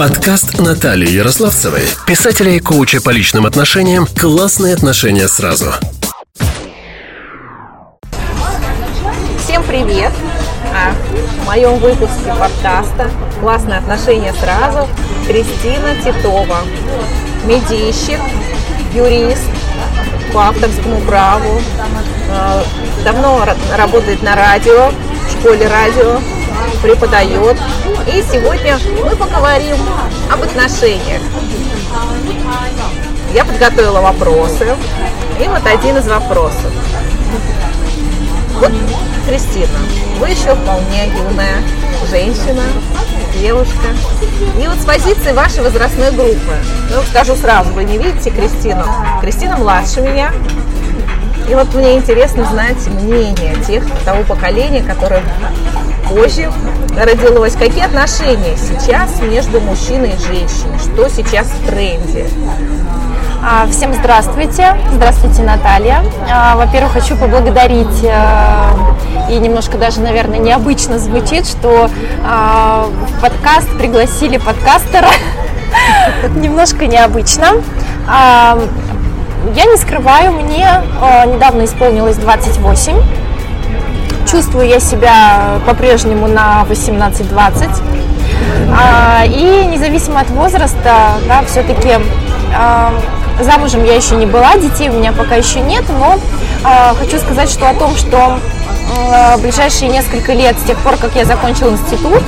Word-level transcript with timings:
Подкаст 0.00 0.58
Натальи 0.58 1.10
Ярославцевой, 1.10 1.82
писателя 2.06 2.52
и 2.52 2.58
коуча 2.58 3.02
по 3.02 3.10
личным 3.10 3.44
отношениям. 3.44 4.06
«Классные 4.18 4.72
отношения 4.72 5.28
сразу». 5.28 5.74
Всем 9.44 9.62
привет! 9.64 10.10
А, 10.74 10.94
в 11.42 11.44
моем 11.44 11.78
выпуске 11.80 12.30
подкаста 12.30 13.10
«Классные 13.42 13.76
отношения 13.76 14.32
сразу» 14.40 14.88
Кристина 15.26 15.94
Титова, 16.02 16.60
медийщик, 17.44 18.20
юрист 18.94 19.50
по 20.32 20.48
авторскому 20.48 21.02
праву, 21.02 21.60
а, 22.30 22.64
давно 23.04 23.46
работает 23.76 24.22
на 24.22 24.34
радио, 24.34 24.92
в 25.28 25.32
школе 25.38 25.68
радио, 25.68 26.20
преподает. 26.82 27.56
И 28.06 28.22
сегодня 28.22 28.78
мы 29.04 29.16
поговорим 29.16 29.76
об 30.32 30.42
отношениях. 30.42 31.22
Я 33.34 33.44
подготовила 33.44 34.00
вопросы. 34.00 34.74
И 35.42 35.48
вот 35.48 35.66
один 35.66 35.96
из 35.96 36.06
вопросов. 36.06 36.72
Вот, 38.58 38.72
Кристина, 39.26 39.78
вы 40.18 40.28
еще 40.28 40.54
вполне 40.54 41.06
юная 41.06 41.62
женщина, 42.10 42.64
девушка. 43.38 43.88
И 44.62 44.66
вот 44.66 44.78
с 44.78 44.84
позиции 44.84 45.32
вашей 45.32 45.62
возрастной 45.62 46.10
группы, 46.10 46.56
ну, 46.90 47.02
скажу 47.08 47.36
сразу, 47.36 47.72
вы 47.72 47.84
не 47.84 47.96
видите 47.96 48.30
Кристину. 48.30 48.84
Кристина 49.22 49.56
младше 49.56 50.02
меня, 50.02 50.32
и 51.48 51.54
вот 51.54 51.72
мне 51.74 51.96
интересно 51.96 52.44
знать 52.44 52.86
мнение 52.88 53.56
тех 53.66 53.84
того 54.04 54.22
поколения, 54.24 54.82
которое 54.82 55.22
позже 56.10 56.50
родилось. 56.98 57.54
Какие 57.54 57.84
отношения 57.84 58.56
сейчас 58.56 59.20
между 59.22 59.60
мужчиной 59.60 60.10
и 60.10 60.18
женщиной? 60.18 60.78
Что 60.78 61.08
сейчас 61.08 61.46
в 61.46 61.66
тренде? 61.66 62.26
А, 63.42 63.66
всем 63.70 63.94
здравствуйте. 63.94 64.76
Здравствуйте, 64.92 65.42
Наталья. 65.42 66.02
А, 66.30 66.56
во-первых, 66.56 66.92
хочу 66.92 67.16
поблагодарить, 67.16 68.02
э, 68.02 69.30
и 69.30 69.38
немножко 69.38 69.78
даже, 69.78 70.00
наверное, 70.00 70.38
необычно 70.38 70.98
звучит, 70.98 71.46
что 71.46 71.88
а, 72.24 72.88
подкаст 73.22 73.68
пригласили 73.78 74.36
подкастера. 74.36 75.08
Немножко 76.36 76.86
необычно. 76.86 77.46
Я 79.54 79.64
не 79.64 79.76
скрываю, 79.76 80.32
мне 80.32 80.66
недавно 81.26 81.64
исполнилось 81.64 82.16
28 82.16 83.19
чувствую 84.30 84.68
я 84.68 84.78
себя 84.78 85.60
по-прежнему 85.66 86.28
на 86.28 86.64
18-20. 86.68 87.68
А, 88.72 89.24
и 89.24 89.64
независимо 89.66 90.20
от 90.20 90.30
возраста, 90.30 91.18
да, 91.26 91.42
все-таки 91.46 91.98
а, 92.54 92.92
замужем 93.40 93.84
я 93.84 93.94
еще 93.94 94.14
не 94.14 94.26
была, 94.26 94.56
детей 94.56 94.88
у 94.88 94.92
меня 94.92 95.12
пока 95.12 95.34
еще 95.34 95.60
нет, 95.60 95.84
но 95.88 96.18
а, 96.62 96.94
хочу 96.94 97.18
сказать, 97.18 97.50
что 97.50 97.68
о 97.68 97.74
том, 97.74 97.96
что 97.96 98.38
ближайшие 99.38 99.88
несколько 99.88 100.32
лет, 100.32 100.56
с 100.58 100.66
тех 100.66 100.76
пор, 100.78 100.96
как 100.96 101.14
я 101.14 101.24
закончила 101.24 101.70
институт, 101.70 102.22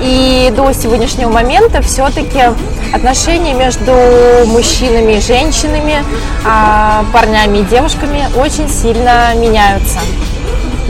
и 0.00 0.50
до 0.56 0.72
сегодняшнего 0.72 1.30
момента 1.30 1.82
все-таки 1.82 2.40
отношения 2.90 3.52
между 3.52 3.92
мужчинами 4.46 5.18
и 5.18 5.20
женщинами, 5.20 6.02
парнями 7.12 7.58
и 7.58 7.62
девушками 7.64 8.26
очень 8.34 8.68
сильно 8.70 9.34
меняются. 9.34 9.98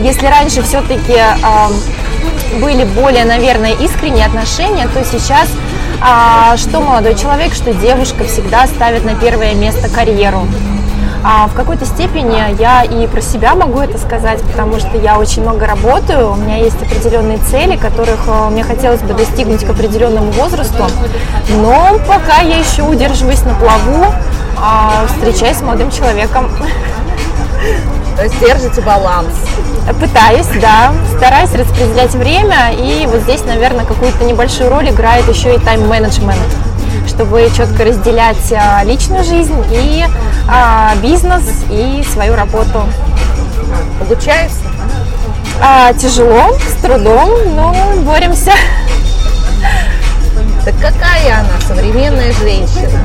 Если 0.01 0.25
раньше 0.25 0.63
все-таки 0.63 1.13
э, 1.13 2.59
были 2.59 2.85
более, 2.85 3.23
наверное, 3.23 3.73
искренние 3.73 4.25
отношения, 4.25 4.87
то 4.87 5.03
сейчас 5.03 5.47
э, 6.01 6.57
что 6.57 6.81
молодой 6.81 7.15
человек, 7.15 7.53
что 7.53 7.71
девушка 7.73 8.23
всегда 8.23 8.65
ставят 8.65 9.05
на 9.05 9.13
первое 9.13 9.53
место 9.53 9.89
карьеру. 9.89 10.47
А 11.23 11.47
в 11.47 11.53
какой-то 11.53 11.85
степени 11.85 12.59
я 12.59 12.81
и 12.83 13.05
про 13.05 13.21
себя 13.21 13.53
могу 13.53 13.79
это 13.79 13.99
сказать, 13.99 14.41
потому 14.41 14.79
что 14.79 14.97
я 14.97 15.19
очень 15.19 15.43
много 15.43 15.67
работаю, 15.67 16.31
у 16.31 16.35
меня 16.35 16.57
есть 16.57 16.81
определенные 16.81 17.37
цели, 17.37 17.75
которых 17.75 18.21
а, 18.27 18.49
мне 18.49 18.63
хотелось 18.63 19.01
бы 19.01 19.13
достигнуть 19.13 19.63
к 19.63 19.69
определенному 19.69 20.31
возрасту, 20.31 20.87
но 21.49 21.99
пока 22.07 22.41
я 22.41 22.57
еще 22.57 22.81
удерживаюсь 22.81 23.43
на 23.43 23.53
плаву, 23.53 24.07
а, 24.57 25.05
встречаюсь 25.07 25.57
с 25.57 25.61
молодым 25.61 25.91
человеком. 25.91 26.49
То 28.17 28.27
держите 28.39 28.81
баланс? 28.81 29.29
Пытаюсь, 29.99 30.47
да. 30.61 30.93
Стараюсь 31.17 31.53
распределять 31.53 32.13
время. 32.13 32.71
И 32.73 33.05
вот 33.07 33.21
здесь, 33.21 33.43
наверное, 33.45 33.85
какую-то 33.85 34.23
небольшую 34.23 34.69
роль 34.69 34.89
играет 34.89 35.27
еще 35.27 35.55
и 35.55 35.59
тайм-менеджмент 35.59 36.39
чтобы 37.07 37.49
четко 37.55 37.83
разделять 37.83 38.51
а, 38.53 38.83
личную 38.83 39.23
жизнь 39.23 39.63
и 39.71 40.05
а, 40.47 40.95
бизнес 41.01 41.43
и 41.69 42.03
свою 42.11 42.35
работу. 42.35 42.83
Получается? 43.99 44.59
А, 45.61 45.93
тяжело, 45.93 46.57
с 46.57 46.81
трудом, 46.81 47.55
но 47.55 47.73
боремся. 48.03 48.53
Так 50.65 50.75
какая 50.75 51.39
она, 51.39 51.59
современная 51.67 52.33
женщина? 52.33 52.99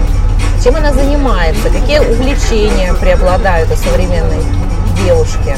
Чем 0.63 0.77
она 0.77 0.93
занимается? 0.93 1.69
Какие 1.71 2.01
увлечения 2.01 2.93
преобладают 2.95 3.71
у 3.71 3.77
современной 3.77 4.43
девушки, 5.05 5.57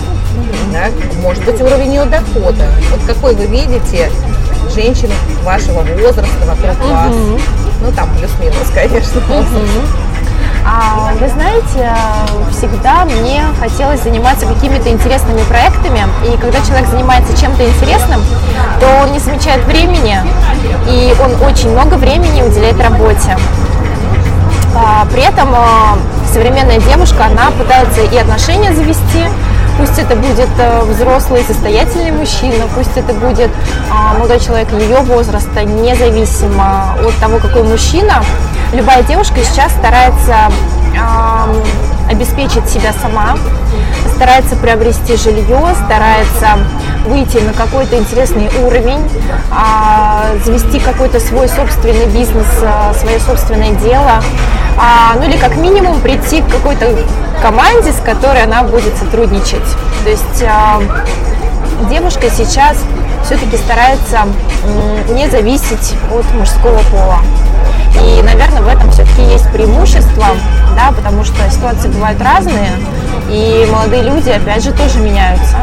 да? 0.73 0.89
может 1.23 1.45
быть 1.45 1.61
уровень 1.61 1.95
ее 1.95 2.05
дохода. 2.05 2.65
Вот 2.91 3.01
какой 3.07 3.35
вы 3.35 3.47
видите 3.47 4.11
женщину 4.75 5.15
вашего 5.43 5.81
возраста 5.81 6.47
вокруг 6.47 6.79
угу. 6.81 6.89
вас? 6.89 7.15
Ну 7.81 7.93
там 7.93 8.09
плюс-минус, 8.17 8.71
конечно. 8.75 9.21
Угу. 9.21 10.09
А, 10.65 11.13
вы 11.19 11.29
знаете, 11.29 11.91
всегда 12.51 13.05
мне 13.05 13.43
хотелось 13.59 14.03
заниматься 14.03 14.47
какими-то 14.47 14.91
интересными 14.91 15.43
проектами, 15.45 16.01
и 16.27 16.37
когда 16.37 16.61
человек 16.61 16.89
занимается 16.89 17.37
чем-то 17.39 17.67
интересным, 17.67 18.21
то 18.79 18.87
он 19.03 19.13
не 19.13 19.19
замечает 19.19 19.65
времени, 19.65 20.19
и 20.91 21.15
он 21.23 21.43
очень 21.43 21.71
много 21.71 21.95
времени 21.95 22.43
уделяет 22.43 22.79
работе. 22.81 23.39
А, 24.75 25.07
при 25.11 25.23
этом 25.23 25.49
а, 25.55 25.97
современная 26.29 26.79
девушка, 26.79 27.27
она 27.27 27.51
пытается 27.51 28.03
и 28.03 28.17
отношения 28.17 28.73
завести, 28.73 29.25
пусть 29.79 29.99
это 29.99 30.15
будет 30.15 30.49
э, 30.59 30.83
взрослый 30.83 31.43
состоятельный 31.43 32.13
мужчина, 32.13 32.67
пусть 32.75 32.97
это 32.97 33.15
будет 33.15 33.51
а, 33.91 34.15
молодой 34.15 34.41
человек 34.41 34.71
ее 34.73 34.99
возраста, 34.99 35.65
независимо 35.65 36.97
от 37.05 37.15
того, 37.17 37.39
какой 37.39 37.63
мужчина, 37.63 38.23
любая 38.73 39.03
девушка 39.03 39.37
сейчас 39.43 39.73
старается 39.73 40.51
обеспечить 42.11 42.69
себя 42.69 42.93
сама, 43.01 43.37
старается 44.19 44.57
приобрести 44.57 45.17
жилье, 45.17 45.61
старается 45.85 46.59
выйти 47.07 47.37
на 47.39 47.53
какой-то 47.53 47.97
интересный 47.97 48.51
уровень, 48.65 48.99
завести 50.45 50.81
какой-то 50.81 51.21
свой 51.21 51.49
собственный 51.49 52.07
бизнес, 52.07 52.47
э, 52.61 52.95
свое 52.99 53.21
собственное 53.21 53.75
дело 53.75 54.21
а, 54.77 55.15
ну 55.15 55.23
или 55.23 55.37
как 55.37 55.57
минимум 55.57 56.01
прийти 56.01 56.43
к 56.43 56.49
какой-то 56.49 56.99
команде, 57.41 57.93
с 57.93 58.01
которой 58.01 58.43
она 58.43 58.65
будет 58.65 58.97
сотрудничать. 58.97 59.63
То 60.03 60.11
есть 60.11 60.43
а, 60.43 60.81
девушка 61.89 62.29
сейчас 62.29 62.77
все-таки 63.25 63.57
старается 63.57 64.23
не 65.11 65.29
зависеть 65.31 65.95
от 66.13 66.25
мужского 66.35 66.81
пола. 66.91 67.19
И, 68.03 68.21
наверное, 68.23 68.63
в 68.63 68.69
этом 68.69 68.91
все-таки 68.91 69.23
есть 69.23 69.49
преимущество, 69.53 70.27
да, 70.75 70.93
потому 70.93 71.25
что 71.25 71.37
ситуации 71.51 71.89
бывают 71.89 72.21
разные, 72.21 72.71
и 73.29 73.69
молодые 73.71 74.03
люди, 74.03 74.31
опять 74.31 74.65
же, 74.65 74.73
тоже 74.73 74.99
меняются. 75.01 75.57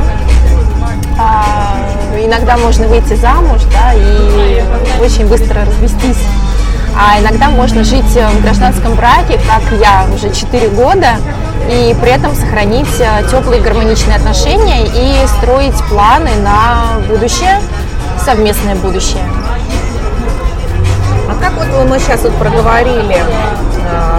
А, 1.18 1.78
иногда 2.20 2.58
можно 2.58 2.88
выйти 2.88 3.14
замуж, 3.14 3.62
да, 3.72 3.94
и 3.94 4.64
очень 5.02 5.28
быстро 5.28 5.66
развестись 5.66 6.18
а 6.98 7.20
иногда 7.20 7.50
можно 7.50 7.84
жить 7.84 8.16
э, 8.16 8.28
в 8.30 8.42
гражданском 8.42 8.96
браке, 8.96 9.40
как 9.48 9.64
я, 9.80 10.08
уже 10.14 10.34
4 10.34 10.70
года, 10.70 11.18
и 11.70 11.96
при 12.02 12.12
этом 12.12 12.34
сохранить 12.36 13.00
э, 13.00 13.24
теплые 13.30 13.62
гармоничные 13.62 14.16
отношения 14.16 14.86
и 14.86 15.28
строить 15.28 15.76
планы 15.90 16.32
на 16.42 17.00
будущее, 17.10 17.60
совместное 18.24 18.76
будущее. 18.76 19.24
А 21.30 21.36
как 21.42 21.54
вот 21.54 21.68
мы 21.90 22.00
сейчас 22.00 22.22
вот 22.22 22.34
проговорили 22.36 23.18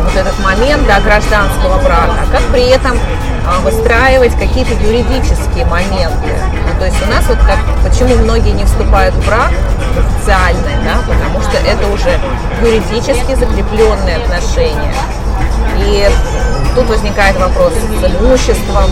вот 0.02 0.14
этот 0.14 0.38
момент 0.40 0.86
да, 0.86 1.00
гражданского 1.00 1.78
брака, 1.82 2.26
как 2.30 2.42
при 2.52 2.68
этом 2.68 2.96
э, 2.96 3.60
выстраивать 3.62 4.34
какие-то 4.36 4.74
юридические 4.74 5.64
моменты? 5.66 6.34
Ну, 6.52 6.78
то 6.78 6.86
есть 6.86 6.96
у 7.06 7.10
нас 7.10 7.24
вот 7.28 7.38
как, 7.38 7.58
почему 7.82 8.14
многие 8.22 8.52
не 8.52 8.64
вступают 8.64 9.14
в 9.14 9.26
брак 9.26 9.50
официальный, 9.98 10.76
да, 10.84 10.98
потому 11.06 11.40
что 11.42 11.56
это 11.58 11.86
уже 11.92 12.18
юридически 12.62 13.34
закрепленные 13.34 14.16
отношения. 14.16 14.94
И 15.78 16.08
тут 16.74 16.88
возникает 16.88 17.36
вопрос 17.38 17.72
с 17.74 18.04
имуществом, 18.04 18.90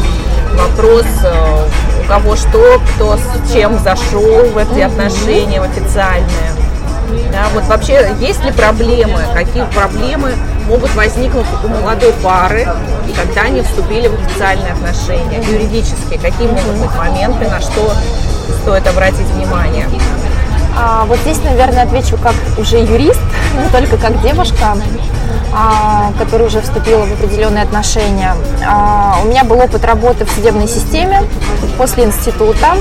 вопрос 0.54 1.06
э, 1.22 1.68
у 2.04 2.08
кого 2.08 2.36
что, 2.36 2.80
кто 2.94 3.16
с 3.16 3.52
чем 3.52 3.78
зашел 3.78 4.44
в 4.50 4.58
эти 4.58 4.80
отношения 4.80 5.60
в 5.60 5.64
официальные. 5.64 6.63
Да, 7.32 7.46
вот 7.52 7.64
вообще 7.64 8.14
есть 8.20 8.44
ли 8.44 8.52
проблемы, 8.52 9.20
какие 9.34 9.64
проблемы 9.64 10.32
могут 10.68 10.94
возникнуть 10.94 11.46
у 11.62 11.68
молодой 11.68 12.12
пары, 12.22 12.66
когда 13.16 13.42
они 13.42 13.62
вступили 13.62 14.08
в 14.08 14.14
официальные 14.14 14.72
отношения, 14.72 15.42
юридически, 15.42 16.16
какие 16.16 16.48
могут 16.48 16.76
быть 16.76 16.94
моменты, 16.96 17.48
на 17.48 17.60
что 17.60 17.92
стоит 18.62 18.86
обратить 18.86 19.26
внимание? 19.28 19.86
А, 20.76 21.04
вот 21.04 21.18
здесь, 21.20 21.38
наверное, 21.44 21.84
отвечу 21.84 22.16
как 22.16 22.34
уже 22.58 22.78
юрист, 22.78 23.20
не 23.62 23.68
только 23.70 23.96
как 23.96 24.20
девушка, 24.22 24.76
а, 25.52 26.12
которая 26.18 26.48
уже 26.48 26.60
вступила 26.60 27.04
в 27.04 27.12
определенные 27.12 27.62
отношения. 27.62 28.34
А, 28.66 29.18
у 29.22 29.28
меня 29.28 29.44
был 29.44 29.60
опыт 29.60 29.84
работы 29.84 30.24
в 30.24 30.30
судебной 30.30 30.66
системе. 30.66 31.22
После 31.78 32.04
института 32.04 32.76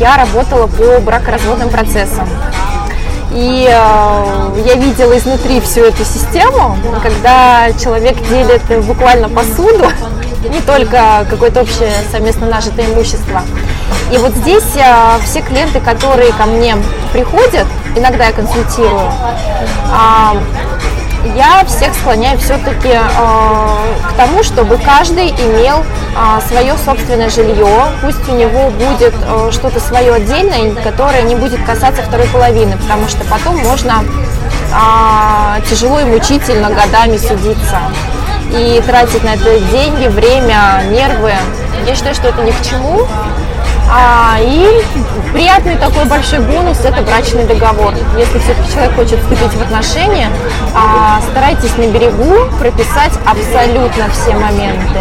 я 0.00 0.16
работала 0.16 0.66
по 0.66 1.00
бракоразводным 1.00 1.68
процессам. 1.68 2.28
И 3.32 3.68
э, 3.68 4.62
я 4.66 4.74
видела 4.74 5.16
изнутри 5.16 5.60
всю 5.60 5.82
эту 5.82 6.04
систему, 6.04 6.76
когда 7.02 7.70
человек 7.72 8.16
делит 8.28 8.62
буквально 8.86 9.28
посуду, 9.28 9.86
не 10.48 10.60
только 10.60 11.26
какое-то 11.28 11.62
общее 11.62 11.92
совместно 12.10 12.46
нажитое 12.46 12.86
имущество. 12.86 13.42
И 14.10 14.16
вот 14.16 14.32
здесь 14.32 14.76
э, 14.76 15.18
все 15.24 15.42
клиенты, 15.42 15.80
которые 15.80 16.32
ко 16.32 16.46
мне 16.46 16.76
приходят, 17.12 17.66
иногда 17.94 18.26
я 18.28 18.32
консультирую, 18.32 19.12
э, 19.92 20.38
я 21.36 21.64
всех 21.66 21.94
склоняю 21.94 22.38
все-таки 22.38 22.88
э, 22.88 22.98
к 24.08 24.12
тому, 24.16 24.42
чтобы 24.42 24.78
каждый 24.78 25.30
имел 25.30 25.84
э, 25.84 26.40
свое 26.46 26.76
собственное 26.76 27.30
жилье, 27.30 27.86
пусть 28.02 28.28
у 28.28 28.34
него 28.34 28.70
будет 28.70 29.14
э, 29.22 29.50
что-то 29.52 29.80
свое 29.80 30.14
отдельное, 30.14 30.74
которое 30.82 31.22
не 31.22 31.34
будет 31.34 31.64
касаться 31.64 32.02
второй 32.02 32.26
половины, 32.28 32.76
потому 32.76 33.08
что 33.08 33.24
потом 33.24 33.56
можно 33.58 34.04
э, 34.72 35.60
тяжело 35.68 36.00
и 36.00 36.04
мучительно 36.04 36.70
годами 36.70 37.16
судиться 37.16 37.78
и 38.52 38.82
тратить 38.86 39.22
на 39.24 39.34
это 39.34 39.58
деньги, 39.70 40.06
время, 40.08 40.82
нервы. 40.90 41.32
Я 41.86 41.94
считаю, 41.94 42.14
что 42.14 42.28
это 42.28 42.42
ни 42.42 42.50
к 42.50 42.62
чему. 42.62 43.06
А, 43.90 44.36
и 44.40 44.82
приятный 45.32 45.76
такой 45.76 46.04
большой 46.04 46.40
бонус– 46.40 46.78
это 46.84 47.02
брачный 47.02 47.44
договор. 47.44 47.94
Если 48.18 48.38
все-таки 48.38 48.70
человек 48.72 48.94
хочет 48.94 49.18
вступить 49.20 49.54
в 49.54 49.62
отношения, 49.62 50.30
а, 50.74 51.20
старайтесь 51.30 51.74
на 51.78 51.86
берегу 51.86 52.50
прописать 52.58 53.12
абсолютно 53.24 54.10
все 54.10 54.34
моменты. 54.34 55.00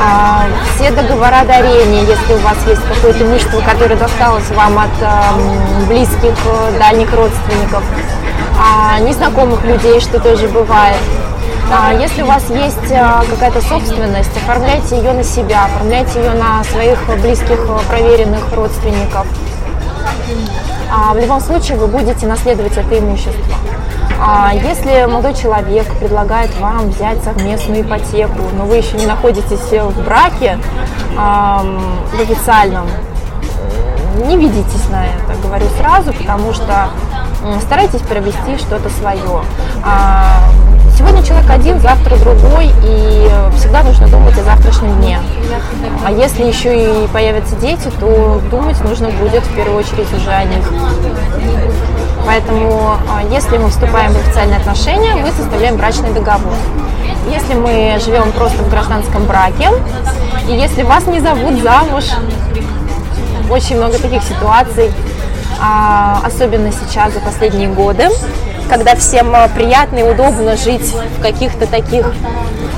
А, 0.00 0.46
все 0.74 0.90
договора 0.92 1.44
дарения, 1.46 2.00
если 2.02 2.34
у 2.34 2.38
вас 2.38 2.56
есть 2.66 2.82
какое-то 2.88 3.22
имущество, 3.22 3.60
которое 3.60 3.96
досталось 3.96 4.48
вам 4.50 4.78
от 4.78 5.02
а, 5.02 5.34
близких, 5.86 6.34
дальних 6.78 7.12
родственников, 7.12 7.82
незнакомых 9.00 9.64
людей, 9.64 10.00
что 10.00 10.20
тоже 10.20 10.46
бывает. 10.48 10.98
А 11.70 11.92
если 11.94 12.22
у 12.22 12.26
вас 12.26 12.48
есть 12.50 12.92
а, 12.92 13.22
какая-то 13.30 13.60
собственность, 13.62 14.36
оформляйте 14.36 14.96
ее 14.96 15.12
на 15.12 15.22
себя, 15.22 15.64
оформляйте 15.66 16.20
ее 16.20 16.32
на 16.32 16.62
своих 16.64 16.98
близких, 17.20 17.58
проверенных 17.88 18.52
родственников. 18.52 19.26
А 20.90 21.14
в 21.14 21.18
любом 21.18 21.40
случае 21.40 21.78
вы 21.78 21.86
будете 21.86 22.26
наследовать 22.26 22.76
это 22.76 22.98
имущество. 22.98 23.56
Если 24.52 25.06
молодой 25.06 25.34
человек 25.34 25.86
предлагает 25.98 26.54
вам 26.60 26.90
взять 26.90 27.22
совместную 27.24 27.82
ипотеку, 27.82 28.40
но 28.56 28.66
вы 28.66 28.76
еще 28.76 28.96
не 28.96 29.06
находитесь 29.06 29.58
в 29.58 30.04
браке 30.04 30.58
в 31.16 32.20
официальном, 32.20 32.86
не 34.26 34.36
ведитесь 34.36 34.88
на 34.90 35.06
это, 35.06 35.34
говорю 35.42 35.66
сразу, 35.80 36.12
потому 36.12 36.52
что 36.52 36.90
старайтесь 37.62 38.02
приобрести 38.02 38.58
что-то 38.58 38.90
свое. 38.90 39.42
Сегодня 41.02 41.24
человек 41.24 41.50
один, 41.50 41.80
завтра 41.80 42.16
другой, 42.16 42.70
и 42.84 43.28
всегда 43.56 43.82
нужно 43.82 44.06
думать 44.06 44.38
о 44.38 44.44
завтрашнем 44.44 45.00
дне. 45.00 45.18
А 46.06 46.12
если 46.12 46.44
еще 46.44 47.04
и 47.04 47.08
появятся 47.08 47.56
дети, 47.56 47.90
то 47.98 48.40
думать 48.52 48.80
нужно 48.84 49.08
будет 49.10 49.42
в 49.42 49.52
первую 49.56 49.78
очередь 49.78 50.12
уже 50.14 50.30
о 50.30 50.44
них. 50.44 50.64
Поэтому, 52.24 52.94
а, 53.10 53.24
если 53.32 53.58
мы 53.58 53.70
вступаем 53.70 54.12
в 54.12 54.16
официальные 54.16 54.58
отношения, 54.60 55.16
мы 55.16 55.32
составляем 55.32 55.76
брачный 55.76 56.12
договор. 56.12 56.54
Если 57.28 57.54
мы 57.54 57.98
живем 57.98 58.30
просто 58.30 58.62
в 58.62 58.70
гражданском 58.70 59.24
браке, 59.24 59.70
и 60.48 60.52
если 60.52 60.84
вас 60.84 61.04
не 61.08 61.18
зовут 61.18 61.60
замуж, 61.62 62.04
очень 63.50 63.76
много 63.76 63.98
таких 63.98 64.22
ситуаций, 64.22 64.92
а, 65.60 66.20
особенно 66.24 66.70
сейчас 66.70 67.12
за 67.12 67.18
последние 67.18 67.68
годы, 67.68 68.08
когда 68.68 68.96
всем 68.96 69.34
э, 69.34 69.48
приятно 69.54 69.98
и 69.98 70.02
удобно 70.02 70.56
жить 70.56 70.94
в 71.18 71.22
каких-то 71.22 71.66
таких 71.66 72.12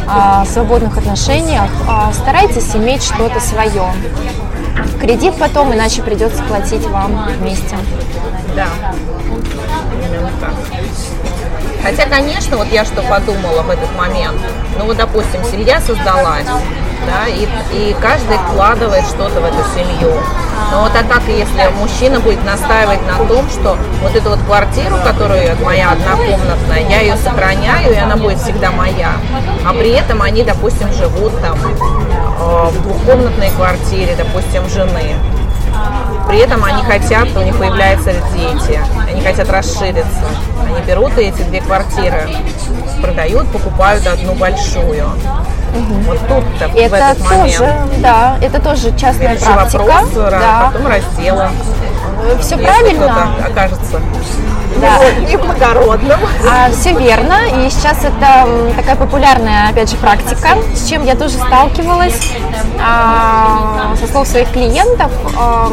а, 0.07 0.45
свободных 0.45 0.99
отношениях, 0.99 1.71
а, 1.89 2.13
старайтесь 2.13 2.75
иметь 2.77 3.03
что-то 3.03 3.41
свое. 3.41 3.85
Кредит 5.01 5.35
потом, 5.39 5.73
иначе 5.73 6.03
придется 6.03 6.43
платить 6.43 6.87
вам 6.87 7.29
вместе. 7.39 7.77
Да. 8.55 8.69
Хотя, 11.83 12.07
конечно, 12.07 12.57
вот 12.57 12.69
я 12.73 12.85
что 12.85 13.03
подумала 13.03 13.63
в 13.63 13.71
этот 13.71 13.95
момент, 13.97 14.41
ну 14.79 14.87
вот, 14.87 14.97
допустим, 14.97 15.43
семья 15.45 15.81
создалась, 15.81 16.47
да, 17.07 17.27
и, 17.27 17.47
и 17.73 17.97
каждый 18.01 18.37
вкладывает 18.39 19.05
что-то 19.05 19.41
в 19.41 19.45
эту 19.45 19.63
семью. 19.75 20.13
Но 20.71 20.83
вот 20.83 20.93
а 20.95 21.05
как 21.05 21.23
если 21.29 21.69
мужчина 21.79 22.21
будет 22.21 22.45
настаивать 22.45 23.01
на 23.07 23.25
том, 23.27 23.49
что 23.49 23.77
вот 24.03 24.15
эту 24.15 24.31
вот 24.31 24.41
квартиру, 24.41 24.97
которая 25.05 25.55
моя 25.57 25.93
однокомнатная, 25.93 26.89
я 26.89 27.01
ее 27.01 27.17
сохраняю, 27.17 27.93
и 27.93 27.97
она 27.97 28.17
будет 28.17 28.39
всегда 28.39 28.71
моя, 28.71 29.13
а 29.67 29.73
при 29.73 29.91
этом 29.91 30.23
они, 30.23 30.43
допустим, 30.43 30.93
живут 30.93 31.33
там 31.41 31.59
э, 31.59 32.71
в 32.71 32.83
двухкомнатной 32.83 33.51
квартире, 33.51 34.17
допустим, 34.17 34.69
жены, 34.69 35.15
при 36.29 36.39
этом 36.39 36.65
они 36.65 36.83
хотят, 36.83 37.29
у 37.37 37.43
них 37.43 37.57
появляются 37.57 38.13
дети, 38.35 38.81
они 39.07 39.21
хотят 39.21 39.49
расшириться. 39.51 40.25
Они 40.67 40.81
берут 40.87 41.17
эти 41.19 41.43
две 41.43 41.61
квартиры, 41.61 42.29
продают, 43.01 43.47
покупают 43.53 44.07
одну 44.07 44.35
большую. 44.35 45.05
Угу. 45.75 45.95
Вот 46.07 46.19
тут-то, 46.29 46.69
в 46.69 46.77
этот 46.77 47.19
тоже, 47.19 47.65
момент. 47.65 48.01
Да, 48.01 48.37
это 48.41 48.61
тоже 48.61 48.97
частная 48.97 49.37
Следующий 49.37 49.53
практика. 49.53 49.83
вопрос, 49.83 50.11
да. 50.31 50.71
потом 50.73 50.87
разделы. 50.87 51.49
Все 52.41 52.57
правильно. 52.57 53.29
окажется 53.45 54.01
да. 54.85 55.31
неблагородным. 55.31 56.21
А, 56.49 56.71
все 56.71 56.93
верно. 56.93 57.35
И 57.57 57.71
сейчас 57.71 58.05
это 58.05 58.49
такая 58.77 58.97
популярная, 58.97 59.69
опять 59.71 59.91
же, 59.91 59.97
практика, 59.97 60.51
с 60.75 60.89
чем 60.89 61.05
я 61.05 61.15
тоже 61.15 61.35
сталкивалась 61.35 62.33
а, 62.81 63.95
со 64.01 64.07
слов 64.11 64.29
своих 64.29 64.51
клиентов. 64.53 65.11
А, 65.39 65.71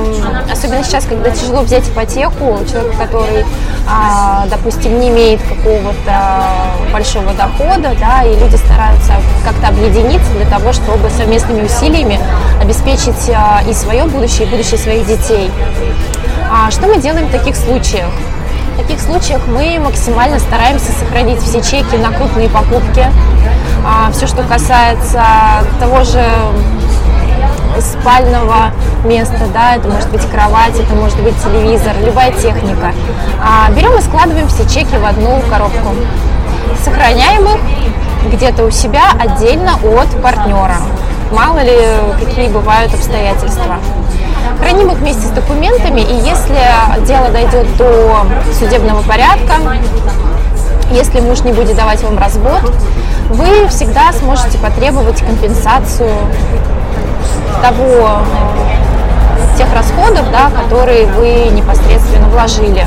особенно 0.51 0.84
сейчас, 0.84 1.06
когда 1.06 1.30
тяжело 1.32 1.62
взять 1.62 1.88
ипотеку, 1.88 2.60
человек, 2.70 2.98
который, 2.98 3.46
а, 3.88 4.46
допустим, 4.50 5.00
не 5.00 5.10
имеет 5.10 5.41
какого-то 5.41 6.46
большого 6.91 7.34
дохода, 7.34 7.96
да, 8.00 8.24
и 8.24 8.36
люди 8.38 8.56
стараются 8.56 9.13
как-то 9.44 9.68
объединиться 9.68 10.32
для 10.34 10.46
того, 10.46 10.74
чтобы 10.74 11.10
совместными 11.10 11.63
усилиями 11.63 12.20
обеспечить 12.62 13.30
а, 13.30 13.62
и 13.68 13.74
свое 13.74 14.06
будущее, 14.06 14.48
и 14.48 14.51
будущее 14.51 14.77
своих 14.77 15.06
детей. 15.06 15.51
А 16.51 16.70
что 16.70 16.88
мы 16.88 16.98
делаем 16.98 17.27
в 17.27 17.32
таких 17.32 17.56
случаях? 17.56 18.10
В 18.74 18.78
таких 18.78 19.00
случаях 19.00 19.42
мы 19.48 19.80
максимально 19.80 20.40
стараемся 20.40 20.92
сохранить 20.94 21.42
все 21.42 21.62
чеки 21.62 21.98
на 21.98 22.12
крупные 22.12 22.50
покупки. 22.50 23.06
А, 23.86 24.12
все, 24.12 24.28
что 24.28 24.44
касается 24.44 25.24
того 25.80 26.04
же 26.04 26.24
спального 27.80 28.72
места, 29.04 29.48
да, 29.54 29.75
это 29.75 29.88
может 29.88 30.10
быть 30.10 30.25
кровать, 30.30 30.78
это 30.80 30.94
может 30.94 31.20
быть 31.22 31.36
телевизор, 31.44 31.94
любая 32.06 32.32
техника. 32.32 32.94
А, 33.44 33.72
берем 33.72 33.98
и 33.98 34.01
складываем 34.01 34.48
все 34.48 34.68
чеки 34.68 34.96
в 34.96 35.06
одну 35.06 35.42
коробку. 35.50 35.96
Сохраняем 36.84 37.46
их 37.46 38.34
где-то 38.34 38.66
у 38.66 38.72
себя 38.72 39.04
отдельно 39.20 39.74
от 39.75 40.22
партнера. 40.22 40.78
Мало 41.32 41.60
ли 41.60 41.78
какие 42.20 42.50
бывают 42.50 42.94
обстоятельства. 42.94 43.78
Храним 44.60 44.92
их 44.92 44.98
вместе 44.98 45.28
с 45.28 45.32
документами, 45.32 46.02
и 46.02 46.14
если 46.16 47.06
дело 47.06 47.30
дойдет 47.30 47.76
до 47.78 48.26
судебного 48.58 49.02
порядка, 49.02 49.54
если 50.92 51.20
муж 51.22 51.42
не 51.42 51.54
будет 51.54 51.76
давать 51.76 52.04
вам 52.04 52.18
развод, 52.18 52.74
вы 53.30 53.68
всегда 53.70 54.12
сможете 54.14 54.58
потребовать 54.58 55.22
компенсацию 55.22 56.12
того, 57.62 58.20
тех 59.58 59.68
расходов, 59.74 60.26
да, 60.32 60.50
которые 60.50 61.06
вы 61.06 61.50
непосредственно 61.52 62.28
вложили 62.28 62.86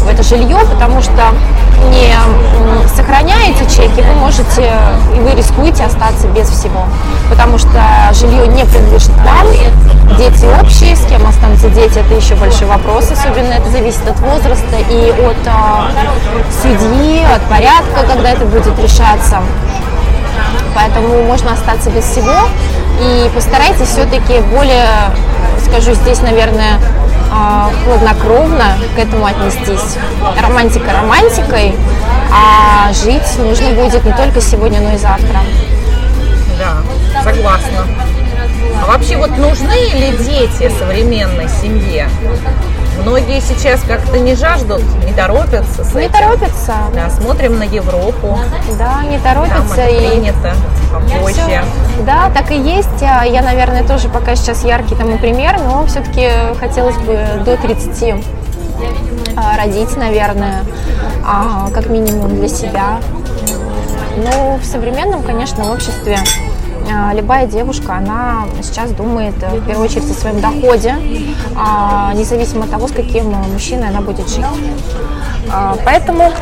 в 0.00 0.08
это 0.08 0.22
жилье, 0.22 0.58
потому 0.70 1.00
что 1.00 1.12
не 1.90 2.14
сохраняя 2.88 3.50
эти 3.50 3.68
чеки, 3.70 4.00
вы 4.02 4.14
можете 4.14 4.72
и 5.14 5.20
вы 5.20 5.32
рискуете 5.32 5.84
остаться 5.84 6.28
без 6.28 6.48
всего. 6.48 6.86
Потому 7.28 7.58
что 7.58 7.82
жилье 8.12 8.46
не 8.46 8.64
принадлежит 8.64 9.12
вам, 9.18 9.46
дети 10.16 10.46
общие, 10.60 10.96
с 10.96 11.04
кем 11.06 11.26
останутся 11.26 11.68
дети, 11.70 11.98
это 11.98 12.14
еще 12.14 12.34
большой 12.34 12.66
вопрос, 12.68 13.10
особенно 13.10 13.52
это 13.52 13.70
зависит 13.70 14.06
от 14.08 14.18
возраста 14.20 14.76
и 14.90 15.10
от 15.10 15.36
э, 15.46 15.52
судьи, 16.62 17.24
от 17.24 17.42
порядка, 17.42 18.06
когда 18.06 18.30
это 18.30 18.44
будет 18.44 18.78
решаться. 18.78 19.38
Поэтому 20.74 21.24
можно 21.24 21.52
остаться 21.52 21.90
без 21.90 22.04
всего 22.04 22.48
и 23.00 23.30
постарайтесь 23.34 23.88
все-таки 23.88 24.40
более, 24.54 24.86
скажу 25.66 25.92
здесь, 25.94 26.20
наверное, 26.22 26.78
хладнокровно 27.84 28.76
к 28.94 28.98
этому 28.98 29.26
отнестись. 29.26 29.96
Романтика 30.40 30.92
романтикой, 30.92 31.74
а 32.32 32.92
жить 32.92 33.38
нужно 33.38 33.70
будет 33.70 34.04
не 34.04 34.12
только 34.12 34.40
сегодня, 34.40 34.80
но 34.80 34.92
и 34.92 34.96
завтра. 34.96 35.40
Да, 36.58 37.22
согласна. 37.22 37.86
А 38.82 38.86
вообще 38.86 39.16
вот 39.16 39.36
нужны 39.38 39.90
ли 39.94 40.16
дети 40.18 40.70
современной 40.78 41.48
семье? 41.48 42.08
Многие 43.00 43.40
сейчас 43.40 43.80
как-то 43.82 44.18
не 44.18 44.34
жаждут, 44.34 44.82
не 45.06 45.12
торопятся 45.12 45.84
с 45.84 45.94
Не 45.94 46.04
этим. 46.04 46.12
торопятся. 46.12 46.74
Да, 46.94 47.10
смотрим 47.10 47.58
на 47.58 47.64
Европу. 47.64 48.38
Да, 48.78 49.02
не 49.04 49.18
Там 49.18 49.34
торопятся. 49.46 49.80
это 49.80 49.90
и 49.92 50.08
принято 50.10 50.54
попозже. 50.92 51.34
Всё. 51.40 52.04
Да, 52.04 52.30
так 52.34 52.50
и 52.52 52.56
есть. 52.58 52.88
А 53.02 53.24
Я, 53.24 53.42
наверное, 53.42 53.82
тоже 53.82 54.08
пока 54.08 54.36
сейчас 54.36 54.64
яркий 54.64 54.94
тому 54.94 55.18
пример, 55.18 55.58
но 55.58 55.84
все-таки 55.86 56.28
хотелось 56.60 56.96
бы 56.98 57.18
до 57.44 57.56
30 57.56 58.14
а, 59.36 59.56
родить, 59.56 59.96
наверное, 59.96 60.62
а, 61.26 61.68
как 61.72 61.88
минимум 61.88 62.36
для 62.36 62.48
себя. 62.48 62.98
Ну, 64.16 64.58
в 64.62 64.64
современном, 64.64 65.22
конечно, 65.22 65.72
обществе 65.72 66.18
любая 67.14 67.46
девушка, 67.46 67.96
она 67.96 68.44
сейчас 68.62 68.90
думает 68.92 69.34
э, 69.42 69.58
в 69.58 69.66
первую 69.66 69.86
очередь 69.88 70.10
о 70.10 70.14
своем 70.14 70.40
доходе, 70.40 70.96
а, 71.56 72.12
независимо 72.14 72.64
от 72.64 72.70
того, 72.70 72.88
с 72.88 72.92
каким 72.92 73.26
мужчиной 73.26 73.88
она 73.88 74.00
будет 74.00 74.28
жить. 74.28 74.44
А, 75.50 75.76
Поэтому 75.84 76.32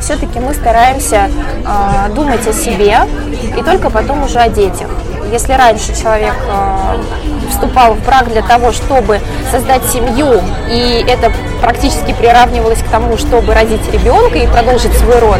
все-таки 0.00 0.40
мы 0.40 0.52
стараемся 0.52 1.30
э, 1.64 2.12
думать 2.14 2.46
о 2.46 2.52
себе 2.52 2.98
и 3.56 3.62
только 3.62 3.88
потом 3.88 4.24
уже 4.24 4.40
о 4.40 4.48
детях. 4.48 4.88
Если 5.30 5.52
раньше 5.52 5.98
человек 5.98 6.34
э, 6.48 7.02
вступал 7.48 7.94
в 7.94 8.04
брак 8.04 8.28
для 8.28 8.42
того, 8.42 8.72
чтобы 8.72 9.20
создать 9.50 9.84
семью, 9.86 10.40
и 10.68 11.04
это 11.08 11.32
практически 11.60 12.12
приравнивалось 12.12 12.80
к 12.80 12.88
тому, 12.88 13.16
чтобы 13.16 13.54
родить 13.54 13.88
ребенка 13.92 14.38
и 14.38 14.46
продолжить 14.46 14.92
свой 14.98 15.20
род, 15.20 15.38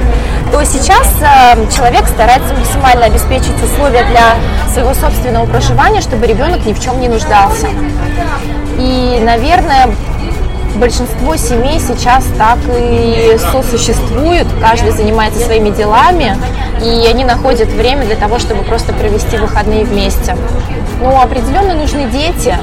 то 0.53 0.63
сейчас 0.67 1.09
э, 1.23 1.67
человек 1.75 2.07
старается 2.07 2.53
максимально 2.55 3.07
обеспечить 3.07 3.55
условия 3.65 4.05
для 4.05 4.35
своего 4.71 4.93
собственного 4.93 5.47
проживания, 5.47 6.03
чтобы 6.03 6.27
ребенок 6.27 6.67
ни 6.67 6.75
в 6.75 6.81
чем 6.81 7.01
не 7.01 7.09
нуждался. 7.09 7.69
И, 8.79 9.19
наверное, 9.23 9.89
большинство 10.77 11.37
семей 11.37 11.81
сейчас 11.81 12.25
так 12.39 12.59
и 12.69 13.39
сосуществуют, 13.53 14.49
каждый 14.61 14.93
занимается 14.93 15.41
своими 15.41 15.71
делами, 15.71 16.37
и 16.83 17.07
они 17.07 17.25
находят 17.25 17.69
время 17.69 18.05
для 18.05 18.17
того, 18.17 18.39
чтобы 18.39 18.63
просто 18.63 18.93
провести 18.93 19.37
выходные 19.37 19.85
вместе. 19.85 20.37
Но 21.01 21.21
определенно 21.21 21.75
нужны 21.75 22.09
дети, 22.11 22.57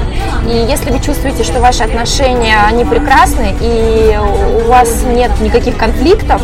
и 0.46 0.66
если 0.68 0.90
вы 0.90 1.00
чувствуете, 1.00 1.44
что 1.44 1.60
ваши 1.60 1.82
отношения, 1.82 2.56
они 2.66 2.84
прекрасны, 2.84 3.54
и 3.60 4.18
у 4.18 4.68
вас 4.68 5.02
нет 5.04 5.30
никаких 5.40 5.76
конфликтов, 5.76 6.40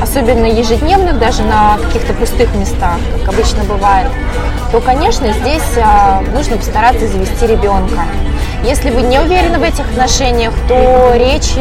особенно 0.00 0.46
ежедневных, 0.46 1.18
даже 1.18 1.42
на 1.42 1.78
каких-то 1.78 2.12
пустых 2.14 2.54
местах, 2.54 2.98
как 3.24 3.34
обычно 3.34 3.64
бывает, 3.64 4.10
то, 4.70 4.80
конечно, 4.80 5.32
здесь 5.32 5.76
а, 5.82 6.22
нужно 6.32 6.56
постараться 6.56 7.06
завести 7.08 7.46
ребенка. 7.46 8.02
Если 8.64 8.90
вы 8.90 9.02
не 9.02 9.18
уверены 9.20 9.58
в 9.58 9.62
этих 9.62 9.84
отношениях, 9.90 10.52
то 10.68 11.12
речи 11.14 11.60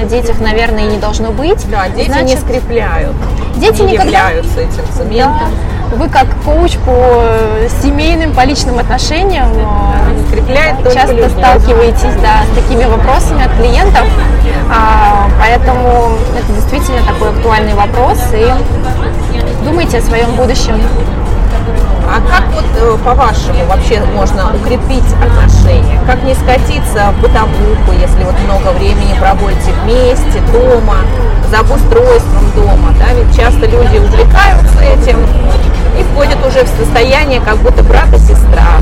о 0.00 0.04
детях, 0.04 0.40
наверное, 0.40 0.84
и 0.84 0.86
не 0.86 0.98
должно 0.98 1.30
быть. 1.30 1.68
Да, 1.70 1.88
дети 1.88 2.08
не 2.08 2.12
Значит, 2.14 2.40
скрепляют. 2.40 3.14
Дети 3.56 3.82
не 3.82 3.92
никогда- 3.92 4.28
являются 4.30 4.60
этим 4.60 4.84
цементом. 4.96 5.48
вы 5.92 6.08
как 6.08 6.26
коуч 6.44 6.76
по 6.78 6.90
э, 6.92 7.68
семейным, 7.82 8.32
по 8.32 8.44
личным 8.44 8.78
отношениям 8.78 9.48
э, 9.54 10.26
Скрепляет 10.28 10.76
только 10.78 10.94
часто 10.94 11.14
любовь. 11.14 11.32
сталкиваетесь 11.32 12.14
да, 12.22 12.44
с 12.50 12.56
такими 12.62 12.84
вопросами 12.84 13.44
от 13.44 13.52
клиентов, 13.56 14.06
А, 14.72 15.28
поэтому 15.40 16.12
это 16.38 16.52
действительно 16.52 17.02
такой 17.06 17.30
актуальный 17.30 17.74
вопрос 17.74 18.18
и 18.32 18.46
думайте 19.64 19.98
о 19.98 20.02
своем 20.02 20.30
будущем. 20.36 20.80
А 22.06 22.20
как 22.20 22.44
вот 22.54 22.64
э, 22.76 22.96
по-вашему 23.04 23.64
вообще 23.66 24.02
можно 24.14 24.52
укрепить 24.54 25.04
отношения? 25.22 26.00
Как 26.06 26.22
не 26.24 26.34
скатиться 26.34 27.12
в 27.12 27.22
бытовуху, 27.22 27.92
если 27.92 28.24
вот 28.24 28.34
много 28.40 28.76
времени 28.76 29.16
проводите 29.20 29.72
вместе, 29.82 30.40
дома, 30.52 30.96
за 31.50 31.60
обустройством 31.60 32.50
дома, 32.54 32.94
да? 32.98 33.12
Ведь 33.14 33.36
часто 33.36 33.66
люди 33.66 33.98
увлекаются 33.98 34.80
этим 34.80 35.18
и 35.98 36.02
входят 36.02 36.38
уже 36.46 36.64
в 36.64 36.68
состояние 36.68 37.40
как 37.40 37.58
будто 37.58 37.82
брат 37.82 38.12
и 38.14 38.18
сестра. 38.18 38.80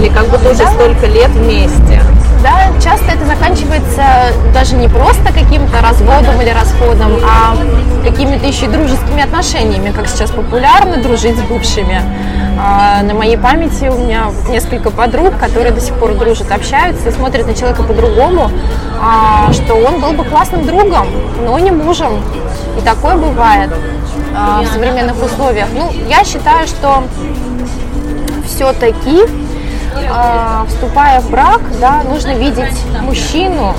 Или 0.00 0.08
как 0.08 0.26
будто 0.28 0.50
уже 0.50 0.64
Да. 0.64 0.70
столько 0.72 1.06
лет 1.06 1.28
вместе. 1.30 2.02
Да, 2.42 2.68
часто 2.82 3.04
это 3.12 3.26
заканчивается 3.26 4.02
даже 4.54 4.74
не 4.76 4.88
просто 4.88 5.30
каким-то 5.30 5.82
разводом 5.82 6.40
или 6.40 6.48
расходом, 6.48 7.12
а 7.22 7.54
какими-то 8.02 8.46
еще 8.46 8.64
и 8.64 8.68
дружескими 8.68 9.22
отношениями, 9.22 9.90
как 9.90 10.08
сейчас 10.08 10.30
популярно 10.30 10.96
дружить 11.02 11.36
с 11.36 11.42
бывшими. 11.42 12.00
А, 12.58 13.02
На 13.02 13.12
моей 13.12 13.36
памяти 13.36 13.88
у 13.88 13.98
меня 13.98 14.30
несколько 14.48 14.90
подруг, 14.90 15.38
которые 15.38 15.72
до 15.72 15.82
сих 15.82 15.94
пор 15.96 16.14
дружат, 16.14 16.50
общаются 16.50 17.12
смотрят 17.12 17.46
на 17.46 17.54
человека 17.54 17.82
по-другому, 17.82 18.50
а, 19.02 19.52
что 19.52 19.74
он 19.74 20.00
был 20.00 20.12
бы 20.12 20.24
классным 20.24 20.64
другом, 20.66 21.08
но 21.44 21.58
не 21.58 21.70
мужем. 21.70 22.22
И 22.78 22.80
такое 22.82 23.16
бывает 23.16 23.70
а, 24.34 24.62
в 24.62 24.66
современных 24.72 25.22
условиях. 25.22 25.68
Ну, 25.74 25.92
я 26.08 26.24
считаю, 26.24 26.66
что 26.66 27.02
все-таки, 28.46 29.24
а, 30.10 30.64
вступая 30.68 31.20
в 31.20 31.30
брак, 31.30 31.60
да, 31.80 32.02
нужно 32.08 32.34
видеть 32.34 32.78
мужчину 33.02 33.74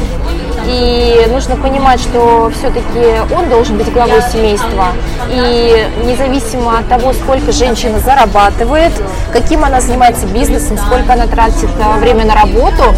и 0.66 1.28
нужно 1.30 1.56
понимать, 1.56 2.00
что 2.00 2.52
все-таки 2.58 3.34
он 3.36 3.50
должен 3.50 3.78
быть 3.78 3.92
главой 3.92 4.22
семейства. 4.22 4.88
И 5.30 5.88
независимо 6.06 6.80
от 6.80 6.88
того, 6.88 7.14
сколько 7.14 7.52
женщина 7.52 8.00
зарабатывает, 8.00 8.94
каким 9.34 9.64
она 9.64 9.82
занимается 9.82 10.28
бизнесом, 10.28 10.78
сколько 10.78 11.14
она 11.14 11.28
тратит 11.28 11.70
а, 11.82 11.98
время 11.98 12.26
на 12.26 12.36
работу, 12.36 12.94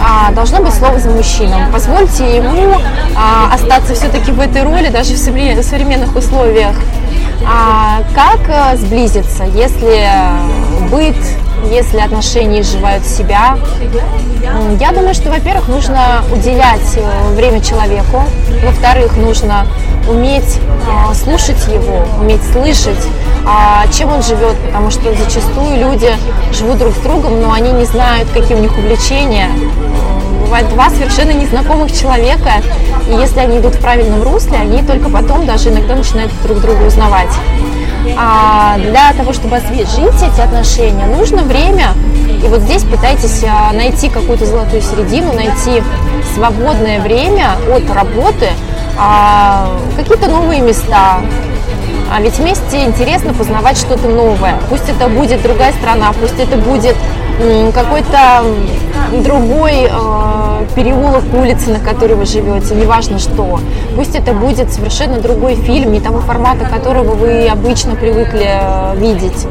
а, 0.00 0.32
должно 0.32 0.62
быть 0.62 0.74
слово 0.74 0.98
за 0.98 1.10
мужчином. 1.10 1.70
Позвольте 1.72 2.36
ему 2.36 2.76
а, 3.16 3.52
остаться 3.54 3.94
все-таки 3.94 4.30
в 4.30 4.40
этой 4.40 4.62
роли, 4.62 4.88
даже 4.88 5.14
в 5.14 5.16
совре- 5.16 5.62
современных 5.62 6.14
условиях. 6.16 6.74
А 7.46 8.02
как 8.14 8.40
э, 8.48 8.76
сблизиться, 8.76 9.44
если 9.44 10.04
э, 10.04 10.59
быт, 10.90 11.16
если 11.70 11.98
отношения 11.98 12.60
изживают 12.60 13.04
себя? 13.06 13.58
Я 14.78 14.92
думаю, 14.92 15.14
что, 15.14 15.30
во-первых, 15.30 15.68
нужно 15.68 16.24
уделять 16.32 16.96
э, 16.96 17.34
время 17.34 17.60
человеку, 17.60 18.24
во-вторых, 18.64 19.16
нужно 19.16 19.66
уметь 20.08 20.58
э, 20.58 21.14
слушать 21.14 21.66
его, 21.68 22.04
уметь 22.20 22.42
слышать, 22.52 23.06
а, 23.46 23.86
чем 23.92 24.12
он 24.12 24.22
живет, 24.22 24.56
потому 24.66 24.90
что 24.90 25.14
зачастую 25.14 25.78
люди 25.78 26.10
живут 26.52 26.78
друг 26.78 26.94
с 26.94 26.98
другом, 26.98 27.40
но 27.40 27.52
они 27.52 27.72
не 27.72 27.84
знают, 27.84 28.28
какие 28.30 28.56
у 28.56 28.60
них 28.60 28.76
увлечения. 28.76 29.48
Бывает 30.50 30.68
два 30.70 30.90
совершенно 30.90 31.30
незнакомых 31.30 31.92
человека, 31.92 32.54
и 33.08 33.12
если 33.12 33.38
они 33.38 33.60
идут 33.60 33.76
в 33.76 33.80
правильном 33.80 34.20
русле, 34.24 34.56
они 34.56 34.82
только 34.82 35.08
потом 35.08 35.46
даже 35.46 35.68
иногда 35.68 35.94
начинают 35.94 36.32
друг 36.42 36.60
друга 36.60 36.82
узнавать. 36.82 37.30
А 38.18 38.76
для 38.78 39.12
того, 39.12 39.32
чтобы 39.32 39.58
освежить 39.58 40.20
эти 40.20 40.40
отношения, 40.40 41.06
нужно 41.06 41.44
время. 41.44 41.90
И 42.44 42.48
вот 42.48 42.62
здесь 42.62 42.82
пытайтесь 42.82 43.44
а, 43.44 43.72
найти 43.72 44.08
какую-то 44.08 44.44
золотую 44.44 44.82
середину, 44.82 45.32
найти 45.34 45.84
свободное 46.34 46.98
время 46.98 47.50
от 47.72 47.88
работы, 47.88 48.48
а, 48.98 49.78
какие-то 49.96 50.28
новые 50.28 50.62
места. 50.62 51.20
А 52.12 52.20
ведь 52.20 52.38
вместе 52.40 52.86
интересно 52.86 53.32
познавать 53.34 53.78
что-то 53.78 54.08
новое. 54.08 54.58
Пусть 54.68 54.88
это 54.88 55.08
будет 55.08 55.42
другая 55.42 55.72
страна, 55.74 56.12
пусть 56.20 56.40
это 56.40 56.56
будет 56.56 56.96
какой-то 57.72 58.44
другой 59.22 59.88
э, 59.90 60.66
переулок 60.74 61.24
улицы, 61.34 61.70
на 61.70 61.80
которой 61.80 62.14
вы 62.14 62.26
живете, 62.26 62.74
неважно 62.74 63.18
что. 63.18 63.60
Пусть 63.96 64.14
это 64.14 64.32
будет 64.32 64.72
совершенно 64.72 65.20
другой 65.20 65.54
фильм, 65.56 65.92
не 65.92 66.00
того 66.00 66.20
формата, 66.20 66.64
которого 66.64 67.14
вы 67.14 67.46
обычно 67.48 67.94
привыкли 67.96 68.46
э, 68.46 68.96
видеть. 68.96 69.46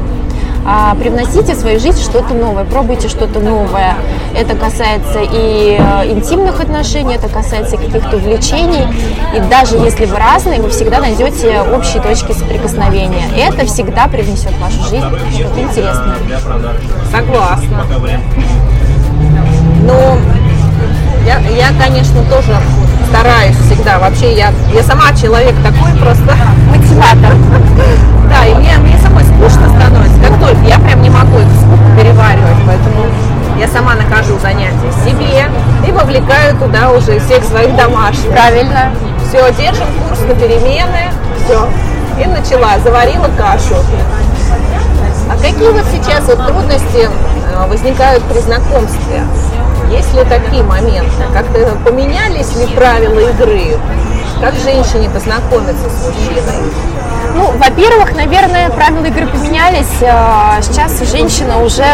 А, 0.66 0.94
привносите 0.94 1.54
в 1.54 1.58
свою 1.58 1.80
жизнь 1.80 2.00
что-то 2.00 2.34
новое, 2.34 2.64
пробуйте 2.64 3.08
что-то 3.08 3.40
новое. 3.40 3.94
Это 4.34 4.54
касается 4.54 5.20
и 5.20 5.76
э, 5.78 6.10
интимных 6.10 6.60
отношений, 6.60 7.14
это 7.14 7.28
касается 7.28 7.76
каких-то 7.76 8.16
увлечений. 8.16 8.86
И 9.34 9.40
даже 9.50 9.76
если 9.76 10.04
вы 10.04 10.16
разные, 10.16 10.60
вы 10.60 10.70
всегда 10.70 11.00
найдете 11.00 11.60
общие 11.60 12.02
точки 12.02 12.32
соприкосновения. 12.32 13.26
Это 13.36 13.66
всегда 13.66 14.06
привнесет 14.06 14.52
в 14.52 14.60
вашу 14.60 14.82
жизнь 14.88 15.06
что-то 15.34 15.60
интересное. 15.60 16.16
Согласна. 17.10 17.86
Ну, 19.82 20.18
я, 21.26 21.38
я, 21.38 21.68
конечно, 21.82 22.22
тоже 22.30 22.56
стараюсь 23.08 23.56
всегда. 23.56 23.98
Вообще, 23.98 24.34
я, 24.34 24.52
я 24.74 24.82
сама 24.82 25.12
человек 25.20 25.54
такой 25.62 25.92
просто 26.00 26.34
мотиватор. 26.68 27.34
Да, 28.28 28.46
и 28.46 28.54
мне, 28.54 28.76
мне 28.78 28.98
самой 28.98 29.24
скучно 29.24 29.68
становится. 29.68 29.99
Как 30.30 30.48
только 30.48 30.62
я 30.64 30.78
прям 30.78 31.02
не 31.02 31.10
могу 31.10 31.38
скуку 31.38 31.96
переваривать, 31.96 32.56
поэтому 32.66 33.06
я 33.58 33.68
сама 33.68 33.94
нахожу 33.94 34.38
занятия 34.38 34.92
себе 35.04 35.50
и 35.86 35.92
вовлекаю 35.92 36.56
туда 36.56 36.90
уже 36.92 37.18
всех 37.18 37.44
своих 37.44 37.74
домашних. 37.76 38.30
Правильно. 38.30 38.92
Все, 39.28 39.52
держим 39.52 39.86
курс 40.08 40.20
на 40.20 40.34
перемены, 40.34 41.12
все. 41.44 41.68
И 42.22 42.26
начала, 42.26 42.78
заварила 42.78 43.28
кашу. 43.36 43.76
А 45.28 45.36
какие 45.36 45.70
вот 45.70 45.84
сейчас 45.92 46.24
вот 46.26 46.46
трудности 46.46 47.08
э, 47.08 47.68
возникают 47.68 48.22
при 48.24 48.38
знакомстве? 48.40 49.22
Есть 49.90 50.14
ли 50.14 50.24
такие 50.24 50.62
моменты? 50.62 51.10
Как-то 51.32 51.76
поменялись 51.84 52.56
ли 52.56 52.66
правила 52.74 53.18
игры? 53.18 53.78
Как 54.40 54.54
женщине 54.54 55.10
познакомиться 55.10 55.88
с 55.88 56.06
мужчиной? 56.06 56.99
Ну, 57.34 57.52
во-первых, 57.58 58.14
наверное, 58.14 58.70
правила 58.70 59.06
игры 59.06 59.26
поменялись. 59.26 60.02
А, 60.02 60.60
сейчас 60.62 61.00
женщина 61.10 61.62
уже 61.62 61.84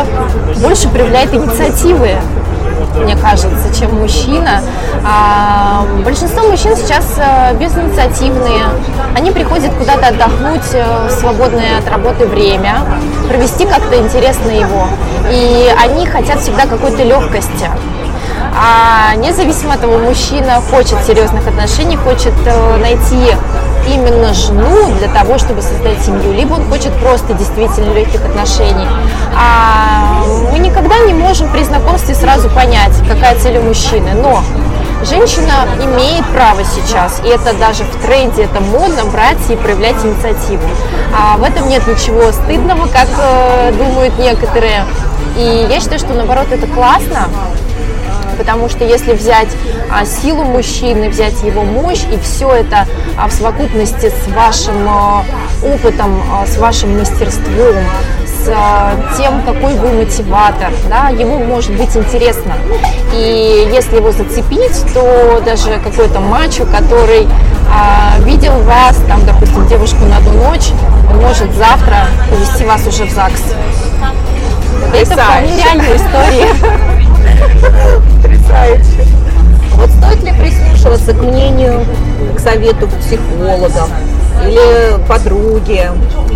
больше 0.61 0.89
проявляет 0.89 1.35
инициативы 1.35 2.17
мне 2.97 3.17
кажется, 3.17 3.79
чем 3.79 3.95
мужчина. 4.01 4.63
А, 5.05 5.85
большинство 6.05 6.49
мужчин 6.49 6.75
сейчас 6.77 7.05
а, 7.19 7.53
безинициативные. 7.55 8.65
Они 9.15 9.31
приходят 9.31 9.73
куда-то 9.75 10.09
отдохнуть 10.09 10.73
в 10.73 11.11
свободное 11.11 11.79
от 11.79 11.89
работы 11.89 12.27
время, 12.27 12.79
провести 13.29 13.67
как-то 13.67 13.99
интересно 13.99 14.51
его. 14.51 14.89
И 15.31 15.71
они 15.83 16.07
хотят 16.07 16.41
всегда 16.41 16.67
какой-то 16.67 17.03
легкости. 17.03 17.71
А 18.59 19.15
независимо 19.17 19.75
от 19.75 19.83
того, 19.83 19.99
мужчина 19.99 20.63
хочет 20.71 20.97
серьезных 21.07 21.47
отношений, 21.47 21.97
хочет 21.97 22.33
э, 22.47 22.77
найти 22.79 23.35
именно 23.89 24.35
жену 24.35 24.93
для 24.99 25.09
того, 25.09 25.39
чтобы 25.39 25.63
создать 25.63 26.03
семью, 26.05 26.33
либо 26.33 26.55
он 26.55 26.69
хочет 26.69 26.93
просто 26.95 27.35
действительно 27.35 27.93
легких 27.93 28.25
отношений. 28.25 28.87
А 29.35 30.23
мы 30.53 30.59
никогда 30.59 30.99
не 31.01 31.13
можем 31.15 31.49
при 31.51 31.63
знакомстве 31.63 32.15
сразу 32.15 32.49
понять, 32.51 32.93
какая 33.09 33.39
цель 33.39 33.59
у 33.59 33.63
мужчины. 33.63 34.13
Но 34.15 34.43
женщина 35.05 35.67
имеет 35.83 36.25
право 36.27 36.63
сейчас, 36.65 37.21
и 37.25 37.29
это 37.29 37.53
даже 37.55 37.85
в 37.85 38.07
тренде, 38.07 38.45
это 38.45 38.61
модно 38.61 39.05
брать 39.07 39.39
и 39.49 39.57
проявлять 39.57 39.97
инициативу. 40.05 40.65
А 41.15 41.37
в 41.37 41.43
этом 41.43 41.69
нет 41.69 41.87
ничего 41.87 42.33
стыдного, 42.33 42.87
как 42.89 43.09
э, 43.19 43.73
думают 43.73 44.19
некоторые. 44.19 44.85
И 45.37 45.67
я 45.69 45.81
считаю, 45.81 45.99
что 45.99 46.15
наоборот 46.15 46.47
это 46.51 46.67
классно, 46.67 47.29
потому 48.37 48.69
что 48.69 48.85
если 48.85 49.13
взять 49.13 49.49
а, 49.91 50.05
силу 50.05 50.45
мужчины, 50.45 51.09
взять 51.09 51.43
его 51.43 51.63
мощь 51.63 52.05
и 52.13 52.19
все 52.19 52.51
это 52.51 52.87
а, 53.17 53.29
в 53.29 53.33
совокупности 53.33 54.11
с 54.11 54.29
вашим 54.33 54.89
а, 54.89 55.25
опытом, 55.63 56.23
а, 56.31 56.47
с 56.47 56.57
вашим 56.59 56.99
мастерством, 56.99 57.77
с 58.25 58.49
а, 58.49 58.93
тем, 59.17 59.43
какой 59.43 59.75
вы 59.75 59.93
мотиватор, 59.93 60.71
да, 60.89 61.09
ему 61.09 61.45
может 61.45 61.73
быть 61.73 61.97
интересно. 61.97 62.55
И 63.13 63.69
если 63.73 63.97
его 63.97 64.13
зацепить, 64.13 64.85
то 64.95 65.43
даже 65.45 65.79
какой-то 65.83 66.21
мачо, 66.21 66.65
который 66.67 67.27
а, 67.71 68.19
видел 68.21 68.53
вас, 68.63 68.97
там, 69.09 69.25
допустим, 69.27 69.67
девушку 69.67 70.05
на 70.05 70.19
одну 70.19 70.33
ночь, 70.33 70.71
он 71.11 71.21
может 71.21 71.53
завтра 71.55 72.07
повести 72.31 72.65
вас 72.65 72.87
уже 72.87 73.05
в 73.05 73.11
ЗАГС. 73.11 73.43
Это 74.95 75.13
вполне 75.13 75.57
реальная 75.57 75.97
история. 75.97 76.49
Потрясающе. 78.47 79.09
Вот 79.75 79.91
стоит 79.91 80.23
ли 80.23 80.33
прислушиваться 80.33 81.13
к 81.13 81.21
мнению, 81.21 81.85
к 82.35 82.41
совету 82.41 82.89
психологов 83.01 83.91
или 84.45 85.07
подруги, 85.07 85.91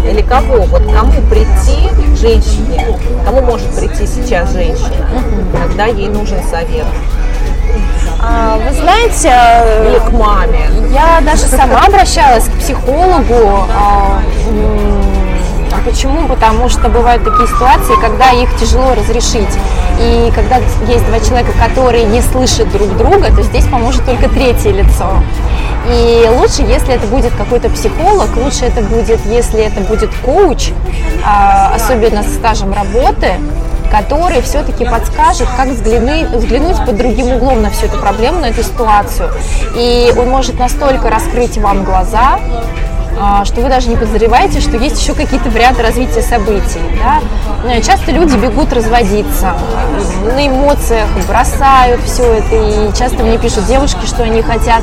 или 0.05 0.23
кого? 0.23 0.63
Вот 0.65 0.83
кому 0.93 1.13
прийти 1.29 1.89
женщине, 2.21 2.99
кому 3.25 3.41
может 3.43 3.69
прийти 3.75 4.07
сейчас 4.07 4.53
женщина, 4.53 5.07
когда 5.63 5.87
ей 5.87 6.09
нужен 6.09 6.43
совет? 6.51 6.87
А, 8.23 8.59
вы 8.59 8.75
знаете, 8.75 9.33
или 9.89 9.99
к 9.99 10.13
маме. 10.13 10.69
Я 10.93 11.21
даже 11.25 11.47
сама 11.47 11.87
обращалась 11.87 12.45
к 12.45 12.53
психологу. 12.59 13.65
А, 15.81 15.83
почему? 15.83 16.27
Потому 16.29 16.69
что 16.69 16.89
бывают 16.89 17.25
такие 17.25 17.47
ситуации, 17.47 17.95
когда 18.01 18.31
их 18.31 18.55
тяжело 18.57 18.95
разрешить. 18.95 19.49
И 20.01 20.33
когда 20.35 20.57
есть 20.87 21.07
два 21.07 21.21
человека, 21.21 21.53
которые 21.53 22.05
не 22.05 22.21
слышат 22.21 22.71
друг 22.71 22.97
друга, 22.97 23.35
то 23.35 23.43
здесь 23.43 23.67
поможет 23.67 24.05
только 24.05 24.29
третье 24.29 24.71
лицо. 24.71 25.11
И 25.89 26.29
лучше, 26.39 26.63
если 26.63 26.95
это 26.95 27.07
будет 27.07 27.33
какой-то 27.35 27.71
психолог, 27.71 28.29
лучше 28.37 28.67
это 28.67 28.83
будет, 28.83 29.25
если 29.27 29.61
это 29.61 29.81
будет 29.81 30.11
коуч, 30.25 30.71
а, 31.25 31.73
особенно 31.75 32.23
с 32.23 32.35
стажем 32.35 32.73
работы, 32.73 33.35
который 33.91 34.41
все-таки 34.43 34.85
подскажет, 34.85 35.49
как 35.57 35.69
взглянуть, 35.69 36.29
взглянуть 36.31 36.77
под 36.85 36.97
другим 36.97 37.33
углом 37.33 37.63
на 37.63 37.71
всю 37.71 37.87
эту 37.87 37.99
проблему, 37.99 38.41
на 38.41 38.47
эту 38.47 38.63
ситуацию. 38.63 39.31
И 39.75 40.13
он 40.17 40.29
может 40.29 40.59
настолько 40.59 41.11
раскрыть 41.11 41.57
вам 41.59 41.85
глаза, 41.85 42.39
что 43.45 43.61
вы 43.61 43.69
даже 43.69 43.89
не 43.89 43.97
подозреваете, 43.97 44.61
что 44.61 44.77
есть 44.77 45.01
еще 45.01 45.15
какие-то 45.15 45.51
варианты 45.51 45.83
развития 45.83 46.23
событий. 46.23 46.81
Да? 47.03 47.21
Э, 47.69 47.81
часто 47.83 48.13
люди 48.13 48.37
бегут 48.37 48.73
разводиться, 48.73 49.55
на 50.25 50.47
эмоциях 50.47 51.09
бросают 51.27 52.01
все 52.03 52.25
это, 52.25 52.55
и 52.55 52.97
часто 52.97 53.23
мне 53.23 53.39
пишут 53.39 53.67
девушки, 53.67 54.07
что 54.07 54.23
они 54.23 54.43
хотят 54.43 54.83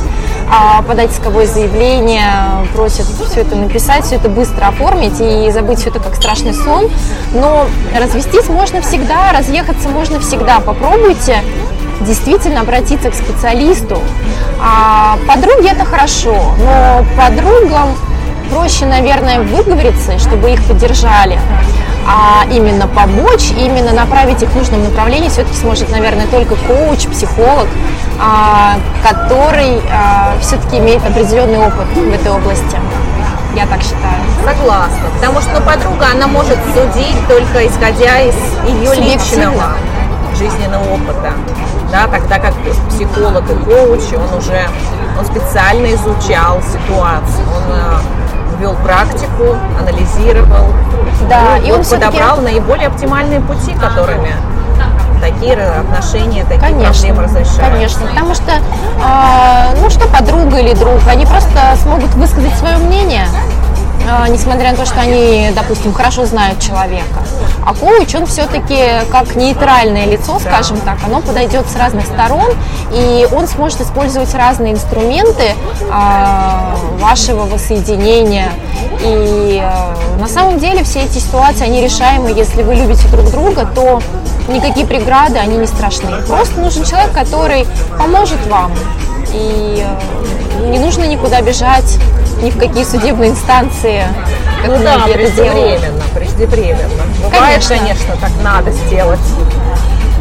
а, 0.50 0.82
подать 0.82 1.12
исковое 1.12 1.46
заявление, 1.46 2.32
просят 2.74 3.06
все 3.06 3.42
это 3.42 3.56
написать, 3.56 4.06
все 4.06 4.16
это 4.16 4.30
быстро 4.30 4.68
оформить 4.68 5.20
и 5.20 5.52
забыть 5.52 5.80
все 5.80 5.90
это 5.90 6.00
как 6.00 6.16
страшный 6.16 6.54
сон. 6.54 6.90
Но 7.34 7.68
развестись 7.96 8.48
можно 8.48 8.82
всегда, 8.82 9.34
разъехаться 9.38 9.90
можно 9.90 10.20
всегда. 10.20 10.60
Попробуйте 10.60 11.44
действительно 12.02 12.62
обратиться 12.62 13.10
к 13.10 13.16
специалисту. 13.16 14.00
А 14.62 15.18
подруги 15.28 15.70
это 15.70 15.86
хорошо, 15.86 16.36
но 16.60 17.06
подругам 17.18 17.90
проще, 18.50 18.86
наверное, 18.86 19.42
выговориться, 19.42 20.18
чтобы 20.20 20.52
их 20.52 20.64
поддержали, 20.64 21.40
а 22.08 22.46
именно 22.50 22.88
помочь, 22.88 23.52
именно 23.52 23.92
направить 23.92 24.42
их 24.42 24.50
в 24.50 24.56
нужном 24.56 24.84
направлении 24.84 25.30
все-таки 25.30 25.58
сможет, 25.58 25.90
наверное, 25.90 26.28
только 26.28 26.56
коуч, 26.56 27.06
психолог, 27.08 27.68
а, 28.20 28.76
который 29.04 29.82
а, 29.92 30.38
все-таки 30.42 30.78
имеет 30.78 31.06
определенный 31.06 31.60
опыт 31.60 31.88
в 31.96 32.14
этой 32.14 32.32
области. 32.32 32.80
Я 33.56 33.66
так 33.66 33.82
считаю. 33.82 34.22
Согласна. 34.46 35.10
Потому 35.16 35.42
что 35.42 35.60
ну, 35.60 35.66
подруга, 35.66 36.08
она 36.14 36.28
может 36.28 36.58
судить 36.74 37.28
только 37.28 37.66
исходя 37.66 38.20
из 38.22 38.36
ее 38.68 38.96
личного 38.96 39.74
жизненного 40.38 40.94
опыта. 40.94 41.34
Да, 41.92 42.08
тогда 42.08 42.40
как 42.40 42.54
психолог 42.90 43.50
и 43.50 43.56
коуч, 43.66 44.02
он 44.14 44.38
уже 44.38 44.68
он 45.18 45.26
специально 45.26 45.88
изучал 45.96 46.62
ситуацию, 46.62 47.46
он 47.56 47.64
э, 47.72 48.17
вел 48.60 48.76
практику, 48.84 49.56
анализировал. 49.80 50.68
Да, 51.30 51.58
и, 51.58 51.68
и 51.68 51.72
он 51.72 51.84
подобрал 51.84 52.42
наиболее 52.42 52.88
оптимальные 52.88 53.42
пути, 53.42 53.74
которыми 53.74 54.34
такие 55.20 55.54
отношения, 55.54 56.44
такие 56.44 56.60
конечно, 56.60 56.94
проблемы 56.94 57.24
разрешают. 57.24 57.74
Конечно, 57.74 58.08
потому 58.08 58.36
что, 58.36 58.52
э, 58.52 59.82
ну 59.82 59.90
что 59.90 60.08
подруга 60.08 60.60
или 60.60 60.74
друг, 60.74 61.00
они 61.08 61.26
просто 61.26 61.76
смогут 61.82 62.14
высказать 62.14 62.54
свое 62.56 62.78
несмотря 64.30 64.72
на 64.72 64.78
то, 64.78 64.86
что 64.86 65.00
они, 65.02 65.52
допустим, 65.56 65.94
хорошо 65.94 66.26
знают 66.26 66.60
человека. 66.60 67.20
А 67.66 67.74
коуч, 67.74 68.16
он 68.16 68.26
все-таки 68.26 68.78
как 69.12 69.36
нейтральное 69.36 70.06
лицо, 70.06 70.40
скажем 70.40 70.78
так, 70.80 70.98
оно 71.06 71.22
подойдет 71.22 71.68
с 71.68 71.76
разных 71.76 72.06
сторон, 72.06 72.54
и 72.94 73.28
он 73.32 73.48
сможет 73.48 73.82
использовать 73.82 74.34
разные 74.34 74.74
инструменты 74.74 75.54
э, 75.82 76.76
вашего 77.00 77.46
воссоединения. 77.46 78.50
И 79.02 79.62
э, 79.62 80.20
на 80.20 80.28
самом 80.28 80.60
деле 80.60 80.84
все 80.84 81.02
эти 81.02 81.18
ситуации, 81.18 81.66
они 81.66 81.82
решаемы, 81.82 82.30
если 82.30 82.64
вы 82.64 82.76
любите 82.76 83.08
друг 83.10 83.30
друга, 83.32 83.70
то 83.76 84.02
никакие 84.48 84.86
преграды, 84.86 85.38
они 85.38 85.58
не 85.58 85.68
страшны. 85.68 86.10
Просто 86.28 86.60
нужен 86.62 86.86
человек, 86.86 87.12
который 87.12 87.68
поможет 87.98 88.46
вам. 88.48 88.72
И 89.34 89.86
не 90.66 90.80
нужно 90.80 91.04
никуда 91.06 91.42
бежать, 91.42 91.98
ни 92.42 92.50
в 92.50 92.58
какие 92.58 92.84
судебные 92.84 93.32
инстанции, 93.32 94.04
как 94.64 94.72
ну 94.78 94.84
да, 94.84 94.96
делают. 95.06 95.14
преждевременно. 96.14 97.04
Бывает, 97.24 97.32
Конечно. 97.64 97.78
конечно, 97.78 98.16
так 98.22 98.32
надо 98.44 98.72
сделать. 98.72 99.20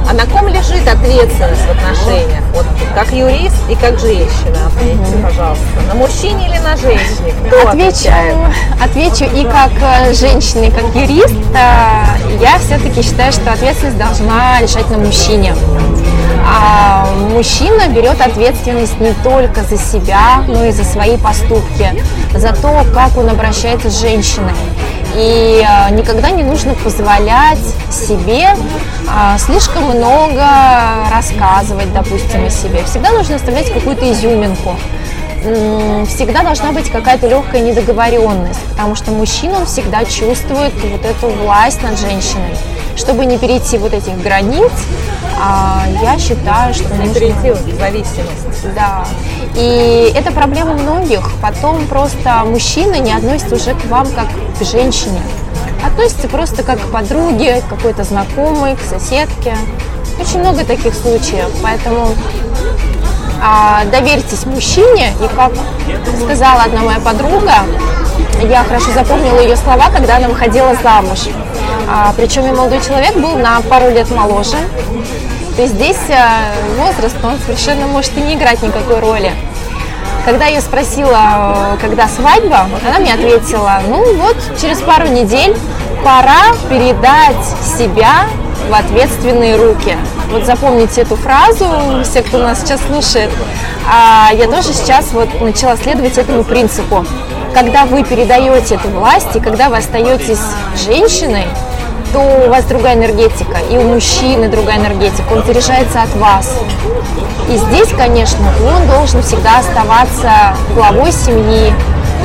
А 0.08 0.12
на 0.12 0.24
ком 0.26 0.46
лежит 0.46 0.86
ответственность 0.86 1.62
в 1.62 1.70
отношениях? 1.70 2.40
Вот 2.54 2.64
как 2.94 3.10
юрист 3.12 3.56
и 3.68 3.74
как 3.74 3.98
женщина, 3.98 4.68
ответьте, 4.68 5.16
пожалуйста. 5.20 5.64
На 5.88 5.94
мужчине 5.94 6.46
или 6.48 6.58
на 6.58 6.76
женщине? 6.76 7.34
Кто 7.48 7.68
Отвечу, 7.70 7.88
отвечает? 7.88 8.36
отвечу 8.80 9.24
и 9.24 9.42
как 9.44 9.72
э, 9.82 10.14
женщина, 10.14 10.66
и 10.66 10.70
как 10.70 10.84
юрист. 10.94 11.34
э, 11.54 12.04
Я 12.40 12.58
все-таки 12.60 13.02
считаю, 13.02 13.32
что 13.32 13.52
ответственность 13.52 13.98
должна 13.98 14.60
лежать 14.60 14.88
на 14.90 14.98
мужчине. 14.98 15.56
А 16.44 17.06
мужчина 17.30 17.88
берет 17.88 18.20
ответственность 18.20 18.98
не 19.00 19.12
только 19.24 19.62
за 19.62 19.76
себя, 19.76 20.42
но 20.46 20.64
и 20.64 20.72
за 20.72 20.84
свои 20.84 21.16
поступки, 21.16 22.02
за 22.34 22.52
то, 22.54 22.84
как 22.94 23.16
он 23.16 23.28
обращается 23.28 23.90
с 23.90 24.00
женщиной. 24.00 24.54
И 25.14 25.64
э, 25.66 25.94
никогда 25.94 26.30
не 26.30 26.42
нужно 26.42 26.74
позволять 26.74 27.58
себе 27.90 28.48
а, 29.08 29.38
слишком 29.38 29.84
много 29.84 30.44
рассказывать, 31.10 31.92
допустим, 31.94 32.44
о 32.44 32.50
себе. 32.50 32.84
Всегда 32.84 33.12
нужно 33.12 33.36
оставлять 33.36 33.72
какую-то 33.72 34.10
изюминку 34.12 34.76
всегда 36.06 36.42
должна 36.42 36.72
быть 36.72 36.90
какая-то 36.90 37.28
легкая 37.28 37.60
недоговоренность, 37.60 38.60
потому 38.70 38.96
что 38.96 39.12
мужчина 39.12 39.58
он 39.58 39.66
всегда 39.66 40.04
чувствует 40.04 40.72
вот 40.82 41.04
эту 41.04 41.28
власть 41.28 41.82
над 41.82 41.98
женщиной. 41.98 42.56
Чтобы 42.96 43.26
не 43.26 43.38
перейти 43.38 43.78
вот 43.78 43.92
этих 43.92 44.20
границ, 44.22 44.72
а, 45.38 45.84
я 46.02 46.18
считаю, 46.18 46.72
что 46.74 46.88
Не 46.94 47.06
нужно... 47.06 47.14
перейти 47.14 47.50
в 47.50 47.78
зависимость. 47.78 48.74
Да. 48.74 49.04
И 49.54 50.12
это 50.14 50.32
проблема 50.32 50.74
многих. 50.74 51.30
Потом 51.42 51.86
просто 51.86 52.42
мужчина 52.46 52.94
не 52.98 53.12
относится 53.12 53.54
уже 53.54 53.74
к 53.74 53.84
вам 53.86 54.06
как 54.12 54.26
к 54.58 54.64
женщине. 54.64 55.20
Относится 55.84 56.28
просто 56.28 56.62
как 56.62 56.80
к 56.80 56.90
подруге, 56.90 57.60
к 57.60 57.68
какой-то 57.68 58.04
знакомой, 58.04 58.76
к 58.76 58.80
соседке. 58.80 59.56
Очень 60.18 60.40
много 60.40 60.64
таких 60.64 60.94
случаев. 60.94 61.50
Поэтому 61.62 62.14
а, 63.42 63.84
доверьтесь 63.84 64.46
мужчине. 64.46 65.12
И 65.22 65.36
как 65.36 65.52
сказала 66.24 66.62
одна 66.62 66.80
моя 66.80 66.98
подруга, 67.00 67.52
я 68.42 68.64
хорошо 68.64 68.92
запомнила 68.92 69.40
ее 69.40 69.56
слова, 69.56 69.90
когда 69.94 70.16
она 70.16 70.28
выходила 70.28 70.74
замуж. 70.82 71.28
А, 71.88 72.12
причем 72.16 72.46
и 72.46 72.50
молодой 72.50 72.80
человек 72.80 73.14
был 73.14 73.36
на 73.38 73.60
пару 73.62 73.90
лет 73.90 74.10
моложе. 74.10 74.56
То 75.56 75.62
есть 75.62 75.74
здесь 75.74 75.98
э, 76.08 76.52
возраст, 76.76 77.16
он 77.24 77.38
совершенно 77.38 77.86
может 77.86 78.16
и 78.18 78.20
не 78.20 78.34
играть 78.34 78.62
никакой 78.62 78.98
роли. 78.98 79.32
Когда 80.26 80.46
я 80.46 80.60
спросила, 80.60 81.74
э, 81.74 81.76
когда 81.80 82.08
свадьба, 82.08 82.66
она 82.86 82.98
мне 82.98 83.14
ответила, 83.14 83.80
ну 83.88 84.16
вот 84.16 84.36
через 84.60 84.80
пару 84.80 85.06
недель 85.06 85.56
пора 86.04 86.52
передать 86.68 87.42
себя 87.78 88.26
в 88.68 88.74
ответственные 88.74 89.56
руки. 89.56 89.96
Вот 90.30 90.44
запомните 90.44 91.02
эту 91.02 91.16
фразу, 91.16 91.66
все, 92.02 92.22
кто 92.22 92.38
нас 92.38 92.60
сейчас 92.60 92.80
слушает. 92.86 93.30
А 93.88 94.30
я 94.34 94.48
тоже 94.48 94.72
сейчас 94.74 95.12
вот 95.12 95.40
начала 95.40 95.76
следовать 95.76 96.18
этому 96.18 96.42
принципу. 96.42 97.06
Когда 97.54 97.86
вы 97.86 98.02
передаете 98.02 98.74
эту 98.74 98.88
власть, 98.88 99.34
и 99.34 99.40
когда 99.40 99.68
вы 99.68 99.78
остаетесь 99.78 100.40
женщиной, 100.84 101.46
то 102.12 102.44
у 102.46 102.50
вас 102.50 102.64
другая 102.64 102.94
энергетика, 102.94 103.58
и 103.70 103.76
у 103.76 103.82
мужчины 103.82 104.48
другая 104.48 104.78
энергетика, 104.78 105.32
он 105.32 105.44
заряжается 105.44 106.02
от 106.02 106.14
вас. 106.16 106.58
И 107.48 107.56
здесь, 107.56 107.88
конечно, 107.96 108.46
он 108.66 108.88
должен 108.88 109.22
всегда 109.22 109.58
оставаться 109.60 110.56
главой 110.74 111.12
семьи, 111.12 111.72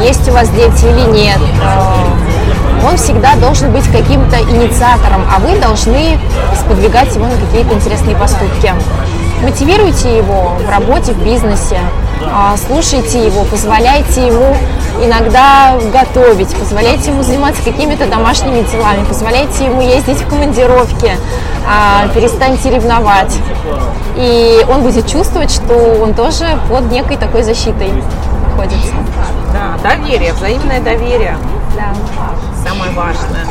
есть 0.03 0.27
у 0.27 0.31
вас 0.31 0.49
дети 0.49 0.85
или 0.85 1.11
нет. 1.11 1.39
Э, 1.61 2.87
Он 2.87 2.97
всегда 2.97 3.35
должен 3.35 3.71
быть 3.71 3.85
каким-то 3.91 4.37
инициатором, 4.41 5.23
а 5.31 5.39
вы 5.39 5.59
должны 5.59 6.17
сподвигать 6.59 7.13
его 7.15 7.25
на 7.25 7.35
какие-то 7.35 7.75
интересные 7.75 8.15
поступки. 8.15 8.73
Мотивируйте 9.43 10.17
его 10.17 10.55
в 10.59 10.69
работе, 10.69 11.13
в 11.13 11.23
бизнесе, 11.23 11.79
слушайте 12.67 13.25
его, 13.25 13.43
позволяйте 13.45 14.27
ему 14.27 14.55
иногда 15.03 15.77
готовить, 15.91 16.53
позволяйте 16.55 17.11
ему 17.11 17.23
заниматься 17.23 17.63
какими-то 17.63 18.07
домашними 18.07 18.61
делами, 18.69 19.03
позволяйте 19.05 19.65
ему 19.65 19.81
ездить 19.81 20.21
в 20.21 20.29
командировки, 20.29 21.11
а, 21.67 22.07
перестаньте 22.13 22.69
ревновать. 22.69 23.37
И 24.15 24.65
он 24.69 24.81
будет 24.83 25.07
чувствовать, 25.07 25.51
что 25.51 26.01
он 26.01 26.13
тоже 26.13 26.45
под 26.69 26.91
некой 26.91 27.17
такой 27.17 27.43
защитой 27.43 27.91
находится. 28.47 28.93
Да, 29.53 29.77
доверие, 29.89 30.33
взаимное 30.33 30.81
доверие. 30.81 31.37
Да. 31.75 31.93
самое 32.67 32.91
важное. 32.91 33.45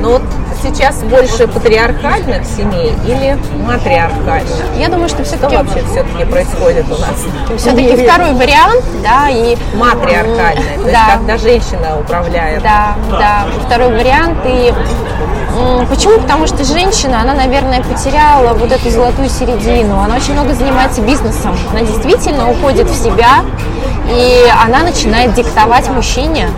Но 0.00 0.10
вот 0.10 0.22
сейчас 0.62 1.02
больше 1.02 1.48
патриархальных 1.48 2.44
семей 2.44 2.92
или 3.04 3.36
матриархальных? 3.66 4.52
Я 4.76 4.88
думаю, 4.88 5.08
что 5.08 5.24
Что 5.24 5.36
все-таки 5.36 5.56
вообще 5.56 5.82
все-таки 5.90 6.24
происходит 6.24 6.86
у 6.86 6.98
нас? 7.00 7.60
все-таки 7.60 7.96
второй 8.06 8.32
вариант, 8.34 8.84
да, 9.02 9.28
и 9.28 9.56
Матриархальное, 9.74 10.76
то 10.76 10.80
есть 10.82 10.92
Да. 10.92 11.16
когда 11.16 11.36
женщина 11.36 11.98
управляет. 12.00 12.62
Да, 12.62 12.94
да, 13.10 13.46
второй 13.66 13.90
вариант. 13.90 14.38
И 14.44 14.72
почему? 15.90 16.20
Потому 16.20 16.46
что 16.46 16.62
женщина, 16.64 17.20
она, 17.22 17.34
наверное, 17.34 17.82
потеряла 17.82 18.54
вот 18.54 18.70
эту 18.70 18.90
золотую 18.90 19.28
середину. 19.28 20.00
Она 20.00 20.16
очень 20.16 20.34
много 20.34 20.54
занимается 20.54 21.00
бизнесом. 21.00 21.56
Она 21.72 21.80
действительно 21.80 22.50
уходит 22.50 22.88
в 22.88 22.94
себя, 22.94 23.40
и 24.10 24.46
она 24.64 24.82
начинает 24.82 25.34
диктовать 25.34 25.88
мужчине 25.88 26.48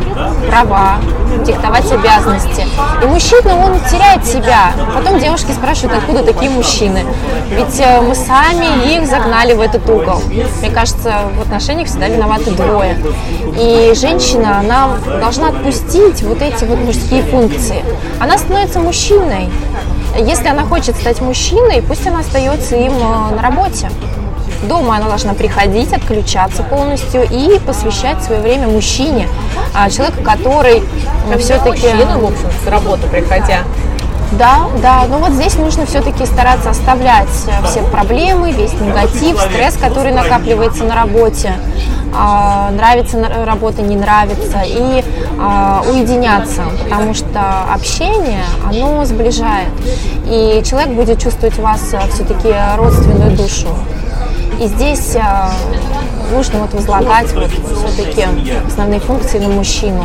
права, 0.48 0.98
диктовать 1.44 1.90
обязанности. 1.90 2.66
И 3.02 3.06
мужчина, 3.06 3.56
он 3.56 3.78
теряет 3.90 4.24
себя. 4.24 4.72
Потом 4.94 5.18
девушки 5.18 5.52
спрашивают, 5.52 5.98
откуда 5.98 6.22
такие 6.22 6.50
мужчины. 6.50 7.04
Ведь 7.50 7.80
э, 7.80 8.00
мы 8.00 8.14
сами 8.14 8.94
их 8.94 9.06
загнали 9.06 9.54
в 9.54 9.60
этот 9.60 9.88
угол. 9.88 10.22
Мне 10.60 10.70
кажется, 10.70 11.22
в 11.36 11.42
отношениях 11.42 11.88
всегда 11.88 12.08
виноваты 12.08 12.50
двое. 12.52 12.96
И 13.58 13.92
женщина, 13.94 14.60
она 14.60 14.90
должна 15.20 15.48
отпустить 15.48 16.22
вот 16.22 16.42
эти 16.42 16.64
вот 16.64 16.78
мужские 16.78 17.22
функции. 17.22 17.84
Она 18.20 18.38
становится 18.38 18.80
мужчиной. 18.80 19.50
Если 20.18 20.48
она 20.48 20.64
хочет 20.64 20.96
стать 20.96 21.20
мужчиной, 21.20 21.82
пусть 21.82 22.06
она 22.06 22.20
остается 22.20 22.76
им 22.76 22.92
э, 22.92 23.34
на 23.34 23.42
работе. 23.42 23.90
Дома 24.62 24.96
она 24.96 25.08
должна 25.08 25.34
приходить, 25.34 25.92
отключаться 25.92 26.62
полностью 26.62 27.26
и 27.30 27.58
посвящать 27.60 28.22
свое 28.22 28.40
время 28.40 28.68
мужчине, 28.68 29.28
а, 29.74 29.88
человеку, 29.90 30.22
который 30.22 30.82
все-таки... 31.38 31.88
Мужчина, 31.88 32.18
в 32.18 32.24
общем, 32.24 32.48
с 32.64 32.68
работы 32.68 33.06
приходя. 33.08 33.64
Да, 34.32 34.60
да, 34.80 35.06
но 35.08 35.18
вот 35.18 35.32
здесь 35.32 35.56
нужно 35.56 35.86
все-таки 35.86 36.24
стараться 36.24 36.70
оставлять 36.70 37.28
э, 37.48 37.66
все 37.66 37.82
проблемы, 37.82 38.52
весь 38.52 38.72
негатив, 38.74 39.40
стресс, 39.40 39.76
который 39.76 40.12
накапливается 40.12 40.84
на 40.84 40.94
работе, 40.94 41.54
а, 42.14 42.70
нравится 42.70 43.18
работа, 43.44 43.82
не 43.82 43.96
нравится, 43.96 44.62
и 44.64 45.04
а, 45.40 45.82
уединяться, 45.90 46.62
потому 46.84 47.12
что 47.12 47.64
общение, 47.74 48.44
оно 48.64 49.04
сближает, 49.04 49.68
и 50.26 50.62
человек 50.64 50.90
будет 50.90 51.20
чувствовать 51.20 51.58
вас 51.58 51.80
все-таки 52.12 52.54
родственную 52.76 53.36
душу. 53.36 53.66
И 54.60 54.66
здесь 54.66 55.16
а, 55.16 55.52
нужно 56.32 56.58
вот 56.60 56.74
возлагать 56.74 57.32
вот 57.32 57.50
все-таки 57.50 58.26
основные 58.66 59.00
функции 59.00 59.38
на 59.38 59.48
мужчину. 59.48 60.04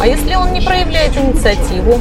А 0.00 0.06
если 0.06 0.36
он 0.36 0.52
не 0.52 0.60
проявляет 0.60 1.16
инициативу? 1.16 2.00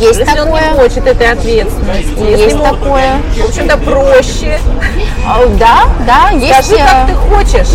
Есть 0.00 0.18
Если 0.20 0.40
он 0.40 0.48
не 0.48 0.54
такое. 0.60 0.74
хочет 0.74 1.06
этой 1.06 1.30
ответственности? 1.32 2.18
Если 2.18 2.42
Есть 2.44 2.54
ему, 2.54 2.64
такое. 2.64 3.20
В 3.36 3.48
общем-то, 3.48 3.76
проще. 3.76 4.58
А, 5.26 5.44
Да, 5.58 5.84
да, 6.06 6.30
есть, 6.30 6.64
Скажи, 6.66 6.76
э, 6.76 6.86
как 6.86 7.06
ты 7.08 7.14
хочешь. 7.14 7.68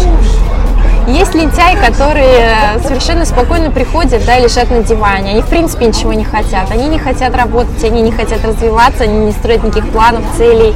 Есть 1.07 1.33
лентяи, 1.33 1.75
которые 1.75 2.79
совершенно 2.83 3.25
спокойно 3.25 3.71
приходят, 3.71 4.23
да, 4.25 4.37
лежат 4.39 4.69
на 4.69 4.83
диване. 4.83 5.31
Они 5.31 5.41
в 5.41 5.47
принципе 5.47 5.85
ничего 5.87 6.13
не 6.13 6.23
хотят. 6.23 6.69
Они 6.71 6.87
не 6.87 6.99
хотят 6.99 7.35
работать, 7.35 7.83
они 7.83 8.01
не 8.01 8.11
хотят 8.11 8.43
развиваться, 8.45 9.03
они 9.03 9.25
не 9.25 9.31
строят 9.31 9.63
никаких 9.63 9.89
планов, 9.91 10.23
целей. 10.37 10.75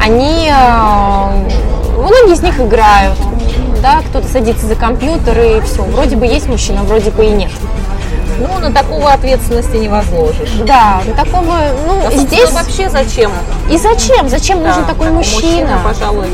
Они, 0.00 0.50
э, 0.50 1.48
многие 1.98 2.32
из 2.34 2.42
них 2.42 2.58
играют. 2.60 3.16
Да, 3.82 4.00
кто-то 4.08 4.28
садится 4.28 4.66
за 4.66 4.74
компьютер 4.74 5.38
и 5.40 5.60
все. 5.62 5.82
Вроде 5.82 6.16
бы 6.16 6.26
есть 6.26 6.48
мужчина, 6.48 6.82
вроде 6.82 7.10
бы 7.10 7.24
и 7.24 7.30
нет. 7.30 7.50
Ну, 8.38 8.58
на 8.58 8.72
такого 8.72 9.12
ответственности 9.12 9.76
не 9.76 9.88
возложишь. 9.88 10.50
Да, 10.66 11.02
ну, 11.06 11.12
такого, 11.14 11.58
ну, 11.86 12.06
А, 12.06 12.10
здесь... 12.10 12.50
вообще 12.52 12.88
зачем? 12.88 13.30
И 13.70 13.76
зачем? 13.76 14.28
Зачем 14.28 14.62
нужен 14.62 14.82
Да, 14.82 14.88
такой 14.92 15.06
такой 15.08 15.10
мужчина? 15.10 15.78
пожалуй, 15.84 16.26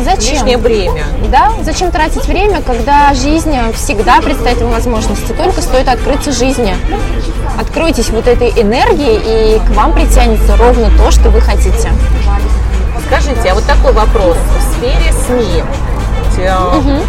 Зачем? 0.00 0.34
лишнее 0.34 0.56
бремя. 0.56 1.04
Да, 1.30 1.52
зачем 1.62 1.90
тратить 1.90 2.26
время, 2.26 2.62
когда 2.62 3.12
жизнь 3.14 3.54
всегда 3.74 4.20
предстоит 4.20 4.60
вам 4.60 4.72
возможности? 4.72 5.32
Только 5.32 5.60
стоит 5.62 5.88
открыться 5.88 6.32
жизни. 6.32 6.74
Откройтесь 7.60 8.10
вот 8.10 8.26
этой 8.26 8.50
энергией, 8.50 9.56
и 9.56 9.58
к 9.60 9.70
вам 9.76 9.92
притянется 9.92 10.56
ровно 10.56 10.90
то, 10.96 11.10
что 11.10 11.30
вы 11.30 11.40
хотите. 11.40 11.90
Скажите, 13.06 13.50
а 13.50 13.54
вот 13.54 13.64
такой 13.64 13.92
вопрос. 13.92 14.36
В 14.58 14.76
сфере 14.76 15.12
СМИ 15.26 15.62
э, 16.38 17.00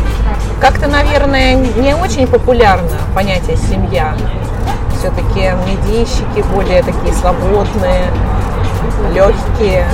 как-то, 0.60 0.88
наверное, 0.88 1.56
не 1.56 1.96
очень 1.96 2.28
популярно 2.28 2.90
понятие 3.16 3.58
«семья». 3.58 4.16
все-таки 4.98 5.52
медийщики 5.68 6.46
более 6.54 6.82
такие 6.82 7.14
свободные, 7.14 8.06
легкие. 9.14 9.86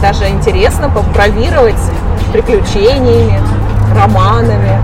Даже 0.00 0.28
интересно 0.28 0.88
побравировать 0.88 1.74
приключениями, 2.32 3.38
романами. 3.94 4.82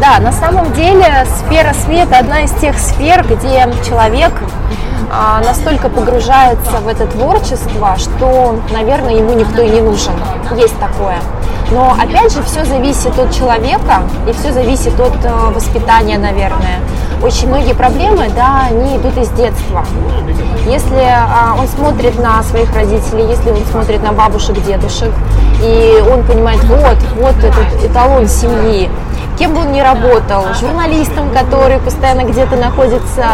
Да, 0.00 0.18
на 0.20 0.32
самом 0.32 0.72
деле 0.72 1.26
сфера 1.38 1.72
света 1.74 2.18
одна 2.18 2.42
из 2.42 2.52
тех 2.52 2.78
сфер, 2.78 3.24
где 3.24 3.68
человек 3.86 4.32
а, 5.12 5.40
настолько 5.44 5.88
погружается 5.88 6.78
в 6.80 6.88
это 6.88 7.06
творчество, 7.06 7.96
что, 7.96 8.60
наверное, 8.72 9.14
ему 9.14 9.32
никто 9.34 9.62
и 9.62 9.68
не 9.68 9.80
нужен. 9.80 10.12
Есть 10.56 10.78
такое. 10.78 11.18
Но 11.70 11.92
опять 11.92 12.32
же, 12.32 12.42
все 12.42 12.64
зависит 12.64 13.18
от 13.18 13.32
человека 13.34 14.02
и 14.28 14.32
все 14.32 14.52
зависит 14.52 14.98
от 14.98 15.24
э, 15.24 15.30
воспитания, 15.54 16.18
наверное. 16.18 16.80
Очень 17.22 17.48
многие 17.48 17.74
проблемы, 17.74 18.30
да, 18.34 18.66
они 18.70 18.96
идут 18.96 19.16
из 19.18 19.28
детства. 19.30 19.84
Если 20.66 21.04
а, 21.04 21.54
он 21.58 21.68
смотрит 21.68 22.18
на 22.18 22.42
своих 22.42 22.74
родителей, 22.74 23.26
если 23.28 23.50
он 23.50 23.64
смотрит 23.70 24.02
на 24.02 24.12
бабушек, 24.12 24.56
дедушек, 24.64 25.10
и 25.62 26.02
он 26.10 26.24
понимает, 26.24 26.62
вот, 26.64 26.96
вот 27.16 27.36
этот 27.36 27.84
эталон 27.84 28.26
семьи, 28.26 28.88
кем 29.40 29.54
бы 29.54 29.60
он 29.60 29.72
ни 29.72 29.80
работал, 29.80 30.44
журналистом, 30.60 31.30
который 31.32 31.78
постоянно 31.78 32.24
где-то 32.24 32.56
находится 32.56 33.24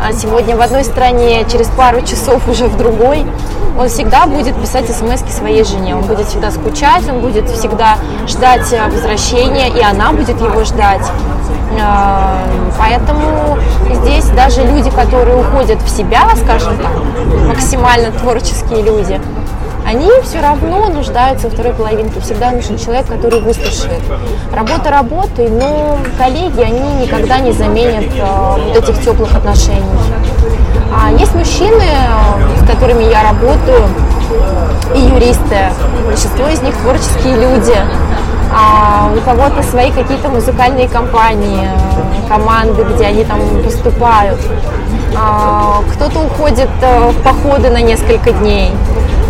а 0.00 0.12
сегодня 0.12 0.56
в 0.56 0.60
одной 0.60 0.84
стране, 0.84 1.44
через 1.50 1.66
пару 1.66 2.00
часов 2.02 2.46
уже 2.48 2.66
в 2.66 2.76
другой, 2.76 3.26
он 3.76 3.88
всегда 3.88 4.26
будет 4.26 4.54
писать 4.54 4.88
смс 4.88 5.20
своей 5.34 5.64
жене, 5.64 5.96
он 5.96 6.02
будет 6.02 6.28
всегда 6.28 6.52
скучать, 6.52 7.08
он 7.08 7.20
будет 7.20 7.50
всегда 7.50 7.98
ждать 8.28 8.72
а, 8.72 8.88
возвращения, 8.88 9.68
и 9.68 9.82
она 9.82 10.12
будет 10.12 10.40
его 10.40 10.62
ждать. 10.62 11.10
А, 11.80 12.38
поэтому 12.78 13.58
здесь 14.02 14.26
даже 14.26 14.62
люди, 14.62 14.90
которые 14.90 15.36
уходят 15.36 15.82
в 15.82 15.88
себя, 15.88 16.28
скажем 16.36 16.76
так, 16.78 16.92
максимально 17.48 18.12
творческие 18.12 18.82
люди, 18.82 19.20
они 19.92 20.10
все 20.22 20.40
равно 20.40 20.88
нуждаются 20.88 21.48
во 21.48 21.52
второй 21.52 21.74
половинке. 21.74 22.18
Всегда 22.20 22.50
нужен 22.50 22.78
человек, 22.78 23.06
который 23.06 23.40
выслушает. 23.42 24.00
Работа 24.50 24.90
работой, 24.90 25.50
но 25.50 25.98
коллеги, 26.16 26.62
они 26.62 27.04
никогда 27.04 27.38
не 27.40 27.52
заменят 27.52 28.06
э, 28.16 28.56
вот 28.68 28.76
этих 28.76 29.02
теплых 29.02 29.34
отношений. 29.34 29.82
А 30.94 31.12
есть 31.12 31.34
мужчины, 31.34 31.84
с 32.58 32.66
которыми 32.66 33.04
я 33.04 33.22
работаю, 33.22 33.84
и 34.94 35.00
юристы. 35.00 35.72
Большинство 36.06 36.48
из 36.48 36.62
них 36.62 36.74
творческие 36.76 37.36
люди. 37.36 37.76
А 38.54 39.10
у 39.14 39.20
кого-то 39.20 39.62
свои 39.62 39.90
какие-то 39.90 40.28
музыкальные 40.28 40.88
компании, 40.88 41.68
команды, 42.28 42.84
где 42.84 43.06
они 43.06 43.24
там 43.24 43.40
выступают. 43.62 44.40
А 45.14 45.82
кто-то 45.92 46.20
уходит 46.20 46.70
э, 46.80 47.10
в 47.10 47.22
походы 47.22 47.68
на 47.68 47.82
несколько 47.82 48.32
дней. 48.32 48.72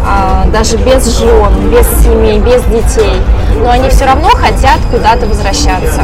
А, 0.04 0.46
даже 0.52 0.76
без 0.78 1.18
жен, 1.18 1.70
без 1.70 1.86
семей, 2.02 2.38
без 2.40 2.62
детей, 2.64 3.20
но 3.62 3.70
они 3.70 3.88
все 3.88 4.04
равно 4.04 4.28
хотят 4.30 4.78
куда-то 4.90 5.26
возвращаться. 5.26 6.02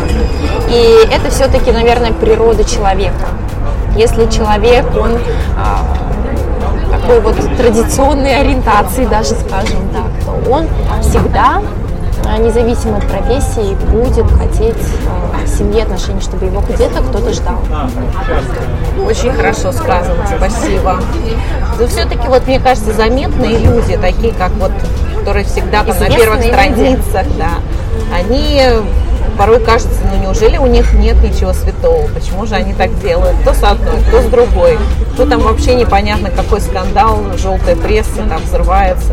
И 0.68 1.08
это 1.10 1.30
все-таки, 1.30 1.72
наверное, 1.72 2.12
природа 2.12 2.62
человека. 2.64 3.26
Если 3.96 4.26
человек, 4.26 4.86
он 4.96 5.18
а, 5.56 5.82
такой 6.90 7.20
вот 7.20 7.36
традиционной 7.56 8.40
ориентации, 8.40 9.04
даже 9.04 9.30
скажем 9.30 9.88
так, 9.92 10.24
то 10.24 10.50
он 10.50 10.68
всегда 11.00 11.60
независимо 12.36 12.98
от 12.98 13.06
профессии 13.06 13.74
будет 13.90 14.30
хотеть 14.32 14.76
э, 14.76 15.46
семьи, 15.46 15.80
отношений, 15.80 16.20
чтобы 16.20 16.46
его 16.46 16.62
где-то 16.68 17.02
кто-то 17.02 17.32
ждал. 17.32 17.58
Очень 19.06 19.32
хорошо 19.32 19.72
сказано, 19.72 20.24
спасибо. 20.36 21.00
Но 21.78 21.86
все-таки 21.86 22.28
вот 22.28 22.46
мне 22.46 22.60
кажется, 22.60 22.92
заметные 22.92 23.58
люди, 23.58 23.96
такие 23.96 24.34
как 24.34 24.50
вот, 24.52 24.72
которые 25.18 25.44
всегда 25.44 25.84
там, 25.84 25.98
на 25.98 26.06
первых 26.06 26.42
страницах, 26.42 27.26
да, 27.38 27.52
они 28.14 28.62
порой 29.36 29.60
кажется, 29.60 30.00
ну 30.12 30.22
неужели 30.22 30.56
у 30.56 30.66
них 30.66 30.92
нет 30.94 31.22
ничего 31.22 31.52
святого? 31.52 32.08
Почему 32.08 32.46
же 32.46 32.54
они 32.54 32.74
так 32.74 32.98
делают? 33.00 33.36
То 33.44 33.54
с 33.54 33.62
одной, 33.62 34.00
то 34.10 34.22
с 34.22 34.26
другой. 34.26 34.78
То 35.16 35.26
там 35.26 35.40
вообще 35.40 35.74
непонятно, 35.74 36.30
какой 36.30 36.60
скандал, 36.60 37.22
желтая 37.36 37.76
пресса 37.76 38.22
там 38.28 38.42
взрывается 38.42 39.12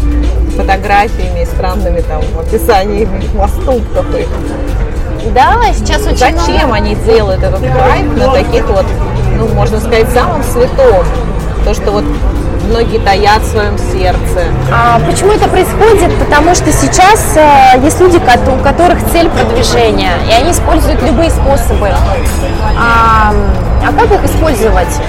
фотографиями 0.56 1.46
странными 1.46 2.02
там 2.02 2.22
описаниями 2.40 3.24
поступков 3.38 4.14
их. 4.16 4.28
Да, 5.34 5.62
сейчас 5.74 6.02
очень 6.06 6.18
Зачем 6.18 6.68
много... 6.68 6.74
они 6.76 6.96
делают 6.96 7.44
этот 7.44 7.60
хайп 7.60 8.18
на 8.18 8.32
таких 8.32 8.68
вот, 8.68 8.86
ну, 9.38 9.48
можно 9.50 9.80
сказать, 9.80 10.08
самым 10.10 10.44
святом? 10.44 11.06
То, 11.66 11.74
что 11.74 11.92
вот 11.92 12.04
многие 12.66 13.00
таят 13.00 13.42
в 13.42 13.52
своем 13.52 13.78
сердце. 13.78 14.46
А 14.72 15.00
почему 15.00 15.32
это 15.32 15.48
происходит? 15.48 16.12
Потому 16.20 16.56
что 16.56 16.72
сейчас 16.72 17.38
э, 17.38 17.80
есть 17.84 18.00
люди, 18.00 18.18
у 18.18 18.64
которых 18.64 19.00
цель 19.12 19.30
продвижения, 19.30 20.14
и 20.30 20.34
они 20.34 20.52
используют 20.52 21.02
любые 21.04 21.30
способы. 21.30 21.90
А, 22.78 23.34
а 23.88 23.94
как 23.94 24.12
их 24.12 24.26
использовать? 24.26 25.00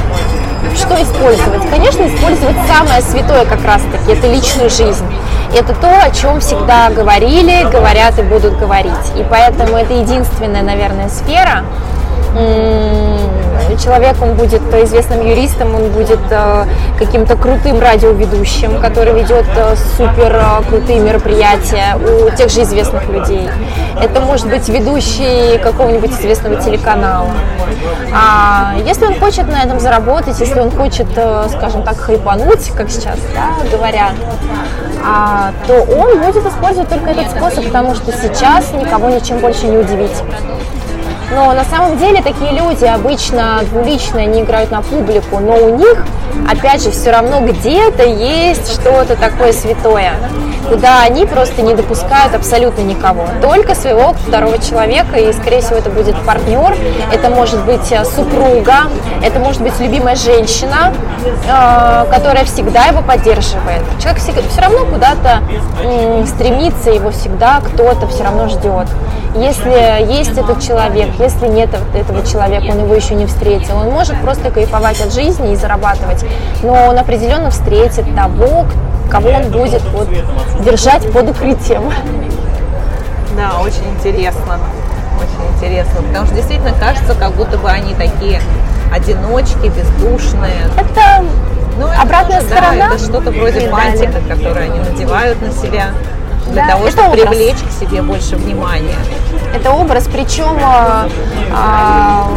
Что 0.75 1.03
использовать? 1.03 1.69
Конечно, 1.71 2.07
использовать 2.07 2.57
самое 2.69 3.01
святое 3.01 3.45
как 3.45 3.65
раз-таки, 3.65 4.13
это 4.13 4.27
личную 4.27 4.71
жизнь. 4.71 5.07
Это 5.55 5.75
то, 5.75 5.89
о 6.03 6.11
чем 6.11 6.41
всегда 6.41 6.91
говорили, 6.91 7.67
говорят 7.71 8.19
и 8.19 8.23
будут 8.23 8.59
говорить. 8.59 8.93
И 9.17 9.25
поэтому 9.29 9.77
это 9.77 9.95
единственная, 9.95 10.63
наверное, 10.63 11.09
сфера, 11.09 11.65
человек, 13.79 14.17
он 14.21 14.35
будет 14.35 14.63
известным 14.83 15.27
юристом, 15.27 15.75
он 15.75 15.89
будет 15.91 16.21
э, 16.31 16.65
каким-то 16.99 17.37
крутым 17.37 17.81
радиоведущим, 17.81 18.81
который 18.81 19.15
ведет 19.15 19.47
э, 19.57 19.77
супер 19.97 20.37
э, 20.37 20.69
крутые 20.69 21.01
мероприятия 21.01 21.97
у 21.97 22.31
тех 22.37 22.51
же 22.51 22.63
известных 22.63 23.09
людей. 23.09 23.49
Это 24.01 24.21
может 24.21 24.49
быть 24.49 24.69
ведущий 24.69 25.59
какого-нибудь 25.59 26.11
известного 26.11 26.57
телеканала. 26.57 27.31
А 28.13 28.75
если 28.85 29.07
он 29.07 29.19
хочет 29.19 29.49
на 29.49 29.63
этом 29.63 29.81
заработать, 29.81 30.39
если 30.41 30.61
он 30.61 30.71
хочет, 30.71 31.07
скажем 31.11 31.83
так, 31.83 31.99
хайпануть, 31.99 32.71
как 32.77 32.91
сейчас 32.91 33.19
да, 33.35 33.77
говорят, 33.77 34.13
а, 35.05 35.53
то 35.67 35.75
он 35.75 36.19
будет 36.21 36.45
использовать 36.45 36.89
только 36.89 37.11
этот 37.11 37.31
способ, 37.31 37.65
потому 37.67 37.95
что 37.95 38.13
сейчас 38.13 38.73
никого 38.73 39.09
ничем 39.09 39.39
больше 39.39 39.67
не 39.67 39.79
удивить. 39.79 40.23
Но 41.33 41.53
на 41.53 41.65
самом 41.65 41.99
деле 41.99 42.23
такие 42.23 42.53
люди 42.53 42.85
обычно 42.85 43.61
двуличные, 43.71 44.29
они 44.29 44.43
играют 44.43 44.71
на 44.71 44.81
публику, 44.81 45.41
но 45.41 45.57
у 45.57 45.77
них, 45.77 46.05
опять 46.49 46.83
же, 46.83 46.91
все 46.91 47.11
равно 47.11 47.41
где-то 47.41 48.05
есть 48.05 48.73
что-то 48.73 49.17
такое 49.17 49.53
святое, 49.53 50.13
куда 50.69 51.03
они 51.03 51.27
просто 51.27 51.63
не 51.63 51.75
допускают 51.75 52.35
абсолютно 52.35 52.83
никого, 52.83 53.27
только 53.41 53.75
своего 53.75 54.15
второго 54.27 54.59
человека, 54.59 55.17
и, 55.17 55.33
скорее 55.33 55.61
всего, 55.61 55.77
это 55.77 55.91
будет 55.91 56.17
партнер, 56.25 56.77
это 57.13 57.31
может 57.31 57.65
быть 57.65 57.91
э, 57.93 58.05
супруга, 58.05 58.89
это 59.23 59.39
может 59.39 59.63
быть 59.63 59.79
любимая 59.79 60.17
женщина, 60.17 60.93
э, 61.25 62.07
которая 62.11 62.45
всегда 62.45 62.87
его 62.87 63.03
поддерживает. 63.03 63.83
Человек 64.01 64.21
все 64.21 64.61
равно 64.61 64.87
куда-то 64.87 65.43
стремится, 66.27 66.91
его 66.91 67.11
всегда 67.11 67.61
кто-то 67.61 68.07
все 68.09 68.25
равно 68.25 68.49
ждет. 68.49 68.89
Если 69.35 70.11
есть 70.13 70.37
этот 70.39 70.63
человек, 70.63 71.09
если 71.19 71.47
нет 71.47 71.69
этого 71.95 72.27
человека, 72.27 72.73
он 72.73 72.85
его 72.85 72.95
еще 72.95 73.15
не 73.15 73.27
встретил, 73.27 73.77
он 73.77 73.91
может 73.91 74.19
просто 74.23 74.51
кайфовать 74.51 75.01
от 75.01 75.13
жизни 75.13 75.53
и 75.53 75.57
зарабатывать, 75.57 76.25
но 76.63 76.89
он 76.89 76.99
определенно 76.99 77.51
встретит 77.51 78.05
того, 78.15 78.67
кого 79.11 79.31
он 79.31 79.51
будет 79.51 79.83
вот, 79.93 80.09
держать 80.65 81.11
под 81.13 81.31
укрытием. 81.31 81.93
Да, 83.37 83.61
очень 83.61 83.89
интересно. 83.95 84.59
Очень 85.17 85.55
интересно, 85.57 86.03
потому 86.03 86.27
что 86.27 86.35
действительно 86.35 86.73
кажется, 86.79 87.15
как 87.15 87.33
будто 87.33 87.57
бы 87.59 87.71
они 87.71 87.95
такие 87.95 88.41
одиночки, 88.93 89.69
бездушные. 89.69 90.69
Это 90.77 91.25
ну, 91.79 91.87
обратная 91.87 92.41
тоже, 92.41 92.53
сторона. 92.53 92.89
Да, 92.89 92.95
это 92.95 92.99
что-то 92.99 93.31
вроде 93.31 93.69
бантика, 93.71 94.21
который 94.29 94.67
они 94.67 94.79
надевают 94.79 95.41
на 95.41 95.51
себя 95.53 95.91
для 96.49 96.63
да, 96.67 96.73
того, 96.73 96.91
чтобы 96.91 97.09
образ. 97.09 97.23
привлечь 97.23 97.57
к 97.57 97.81
себе 97.81 98.03
больше 98.03 98.37
внимания. 98.37 98.97
Это 99.55 99.73
образ, 99.73 100.09
причем 100.11 100.59
а, 100.63 101.09
а, 101.53 102.29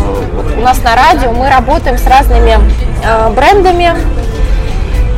у 0.57 0.61
нас 0.61 0.81
на 0.83 0.95
радио 0.95 1.31
мы 1.31 1.49
работаем 1.49 1.97
с 1.97 2.05
разными 2.07 2.57
брендами. 3.35 3.93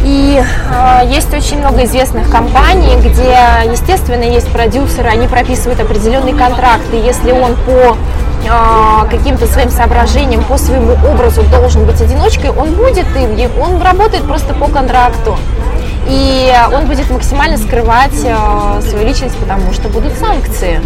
И 0.04 0.42
э, 0.42 1.02
есть 1.12 1.32
очень 1.34 1.60
много 1.60 1.84
известных 1.84 2.30
компаний, 2.32 2.96
где, 2.98 3.38
естественно, 3.72 4.24
есть 4.24 4.52
продюсеры, 4.52 5.10
они 5.10 5.28
прописывают 5.28 5.80
определенные 5.80 6.34
контракты. 6.34 6.96
Если 6.96 7.32
он 7.32 7.56
по 7.56 7.96
э, 7.96 9.10
каким-то 9.12 9.46
своим 9.46 9.70
соображениям, 9.70 10.44
по 10.44 10.58
своему 10.58 10.94
образу 11.08 11.44
должен 11.44 11.86
быть 11.86 12.02
одиночкой, 12.02 12.50
он 12.50 12.74
будет 12.74 13.06
им, 13.16 13.52
он 13.62 13.80
работает 13.82 14.24
просто 14.24 14.56
по 14.56 14.68
контракту 14.68 15.38
и 16.08 16.54
он 16.74 16.88
будет 16.88 17.10
максимально 17.10 17.58
скрывать 17.58 18.24
э, 18.24 18.82
свою 18.82 19.08
личность, 19.08 19.38
потому 19.38 19.72
что 19.72 19.88
будут 19.90 20.14
санкции. 20.14 20.82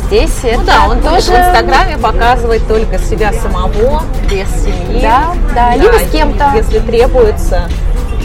Здесь 0.00 0.30
Ну 0.42 0.48
это 0.48 0.64
да, 0.64 0.86
он 0.88 1.00
тоже 1.00 1.32
в 1.32 1.38
Инстаграме 1.38 1.98
показывает 1.98 2.66
только 2.68 2.98
себя 2.98 3.32
самого, 3.32 4.02
без 4.30 4.48
семьи. 4.62 5.00
Да, 5.00 5.32
да, 5.54 5.74
либо 5.76 5.94
с 5.98 6.10
кем-то. 6.10 6.52
Если 6.54 6.78
требуется. 6.80 7.68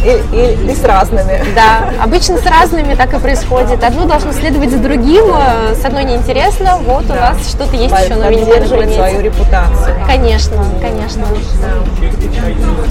И, 0.03 0.19
и- 0.35 0.71
и 0.71 0.75
с 0.75 0.83
разными. 0.83 1.43
Да, 1.55 1.91
обычно 2.03 2.37
с 2.39 2.45
разными 2.47 2.95
так 2.95 3.13
и 3.13 3.19
происходит. 3.19 3.83
Одно 3.83 4.05
должно 4.05 4.31
следовать 4.31 4.71
за 4.71 4.79
другим, 4.79 5.25
э, 5.31 5.75
с 5.79 5.85
одной 5.85 6.05
неинтересно, 6.05 6.77
вот 6.77 7.05
у 7.07 7.13
нас 7.13 7.47
что-то 7.47 7.75
есть 7.75 7.93
еще 7.93 8.15
новенькое 8.15 8.65
свою 8.95 9.21
репутацию. 9.21 9.95
Конечно, 10.07 10.57
конечно. 10.81 11.23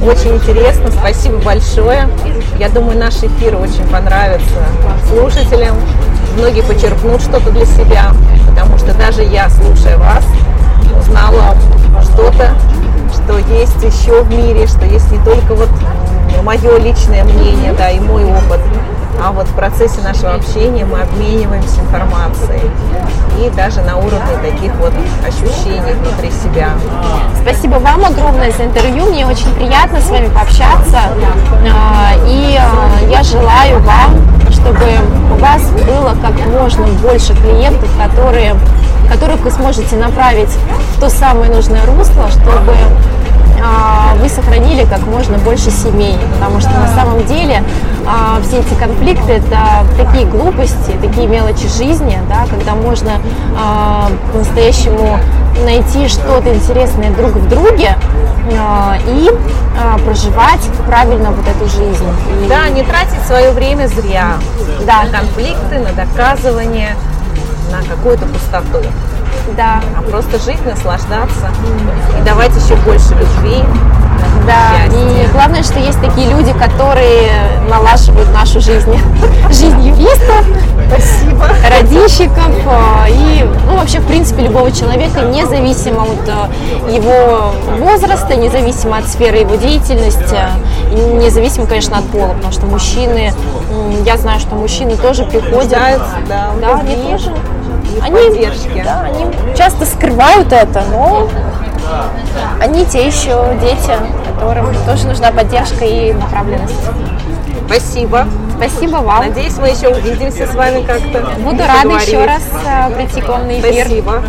Очень 0.07 0.37
интересно, 0.37 0.91
спасибо 0.93 1.39
большое. 1.39 2.09
Я 2.61 2.69
думаю, 2.69 2.97
наш 2.97 3.17
эфир 3.17 3.57
очень 3.57 3.87
понравится 3.89 4.47
слушателям. 5.09 5.77
Многие 6.37 6.63
почерпнут 6.63 7.21
что-то 7.23 7.51
для 7.51 7.67
себя, 7.67 8.13
что 8.91 8.99
даже 8.99 9.23
я, 9.23 9.49
слушая 9.49 9.97
вас, 9.99 10.25
узнала 10.99 11.55
что-то, 12.03 12.51
что 13.13 13.39
есть 13.39 13.83
еще 13.83 14.23
в 14.23 14.31
мире, 14.31 14.67
что 14.67 14.85
есть 14.85 15.11
не 15.13 15.19
только 15.25 15.55
вот 15.55 15.69
мое 16.43 16.79
личное 16.79 17.25
мнение, 17.25 17.73
да, 17.75 17.91
и 17.91 18.01
мой 18.01 18.25
опыт, 18.25 18.61
а 19.23 19.33
вот 19.33 19.47
в 19.47 19.55
процессе 19.55 20.01
нашего 20.01 20.35
общения 20.35 20.85
мы 20.85 21.03
обмениваемся 21.03 21.81
информацией 21.81 22.71
и 23.39 23.51
даже 23.51 23.81
на 23.83 23.97
уровне 23.97 24.37
таких 24.43 24.73
вот 24.77 24.93
ощущений 25.27 25.93
внутри 25.93 26.31
себя. 26.31 26.71
Спасибо 27.43 27.75
вам 27.77 28.05
огромное 28.05 28.51
за 28.51 28.65
интервью. 28.65 29.07
Мне 29.07 29.27
очень 29.27 29.53
приятно 29.55 30.01
с 30.01 30.09
вами 30.11 30.29
пообщаться. 30.29 30.99
А, 31.73 32.15
И 32.27 32.59
а, 32.59 33.11
я 33.11 33.23
желаю 33.23 33.81
вам, 33.81 34.41
чтобы 34.51 34.87
у 35.33 35.37
вас 35.41 35.63
было 35.87 36.15
как 36.23 36.35
можно 36.47 36.87
больше 37.03 37.35
клиентов, 37.35 37.89
которые, 37.99 38.55
которых 39.11 39.41
вы 39.41 39.51
сможете 39.51 39.97
направить 39.97 40.51
в 40.97 41.01
то 41.01 41.09
самое 41.09 41.51
нужное 41.51 41.85
русло, 41.87 42.29
чтобы 42.31 42.75
а, 43.63 44.15
вы 44.17 44.29
сохранили 44.29 44.85
как 44.85 45.01
можно 45.07 45.37
больше 45.39 45.71
семей, 45.71 46.17
потому 46.35 46.61
что 46.61 46.71
на 46.71 46.89
самом 46.95 47.25
деле 47.27 47.63
а, 48.07 48.41
все 48.43 48.61
эти 48.61 48.75
конфликты 48.75 49.33
это 49.33 49.85
такие 49.99 50.25
глупости, 50.27 50.93
такие 51.03 51.27
мелочи 51.27 51.69
жизни, 51.69 52.19
да, 52.29 52.47
когда 52.49 52.75
можно 52.75 53.13
а, 53.59 54.11
по-настоящему 54.33 55.19
найти 55.65 56.09
что-то 56.09 56.55
интересное 56.55 57.11
друг 57.11 57.33
в 57.33 57.49
друге 57.49 57.95
и 59.07 59.31
проживать 60.05 60.61
правильно 60.87 61.31
вот 61.31 61.47
эту 61.47 61.69
жизнь. 61.69 62.05
Да, 62.49 62.69
не 62.69 62.83
тратить 62.83 63.23
свое 63.27 63.51
время 63.51 63.87
зря 63.89 64.35
Да. 64.87 65.05
на 65.05 65.19
конфликты, 65.19 65.79
на 65.79 65.93
доказывание, 65.93 66.97
на 67.71 67.83
какую-то 67.83 68.27
пустоту, 68.27 68.85
да, 69.57 69.81
а 69.97 70.03
просто 70.03 70.39
жить, 70.39 70.65
наслаждаться 70.65 71.51
и 72.19 72.25
давать 72.25 72.51
еще 72.57 72.77
больше 72.77 73.11
любви. 73.15 73.63
да. 74.47 74.71
счастья. 74.91 75.25
И 75.25 75.33
главное, 75.33 75.63
что 75.63 75.79
есть 75.79 76.01
такие 76.01 76.29
люди, 76.31 76.53
которые 76.53 77.31
налаживают 77.69 78.33
нашу 78.33 78.61
жизнь. 78.61 78.93
Жизнь 79.51 79.81
юристов, 79.81 80.45
Спасибо. 80.89 81.47
радищиков 81.69 82.51
э, 82.67 83.11
и, 83.11 83.45
ну, 83.67 83.77
вообще, 83.77 83.99
в 83.99 84.07
принципе, 84.07 84.43
любого 84.43 84.71
человека, 84.71 85.23
независимо 85.23 86.03
от 86.03 86.29
э, 86.29 86.93
его 86.93 87.53
возраста, 87.79 88.35
независимо 88.37 88.99
от 88.99 89.09
сферы 89.09 89.39
его 89.39 89.57
деятельности, 89.57 90.39
независимо, 90.93 91.67
конечно, 91.67 91.99
от 91.99 92.05
пола, 92.07 92.35
потому 92.35 92.53
что 92.53 92.67
мужчины, 92.67 93.33
я 94.05 94.17
знаю, 94.17 94.41
что 94.41 94.55
мужчины 94.55 94.97
тоже 94.97 95.25
приходят, 95.25 95.71
да, 96.29 96.51
да, 96.61 96.81
они 96.81 96.97
тоже, 96.97 97.33
они, 98.01 98.17
поддержке. 98.17 98.83
да, 98.85 99.03
они 99.03 99.27
часто 99.57 99.87
скрывают 99.87 100.53
это, 100.53 100.85
но 100.91 101.29
они 102.61 102.85
те 102.87 103.07
еще 103.07 103.57
дети, 103.61 103.93
которым 104.35 104.75
тоже 104.85 105.07
нужна 105.07 105.33
поддержка 105.33 105.85
и 105.85 106.13
направленность. 106.13 106.75
Спасибо. 107.67 108.27
Спасибо 108.57 108.97
вам. 108.97 109.27
Надеюсь, 109.29 109.57
мы 109.57 109.69
еще 109.69 109.89
увидимся 109.89 110.47
с 110.47 110.55
вами 110.55 110.85
как-то. 110.85 111.21
Буду 111.39 111.59
рада 111.59 111.89
еще 112.03 112.25
раз 112.25 112.43
э, 112.67 112.95
прийти 112.95 113.21
к 113.21 113.29
вам 113.29 113.47
на 113.47 113.61
эфир. 113.61 113.87
Спасибо. 113.87 114.23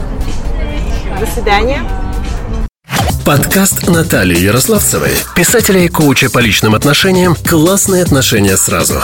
До 1.19 1.26
свидания. 1.26 1.82
Подкаст 3.26 3.88
Натальи 3.88 4.39
Ярославцевой, 4.39 5.12
писателя 5.36 5.80
и 5.82 5.88
коуча 5.88 6.30
по 6.30 6.39
личным 6.39 6.74
отношениям 6.76 7.36
«Классные 7.36 8.04
отношения 8.04 8.58
сразу». 8.58 9.02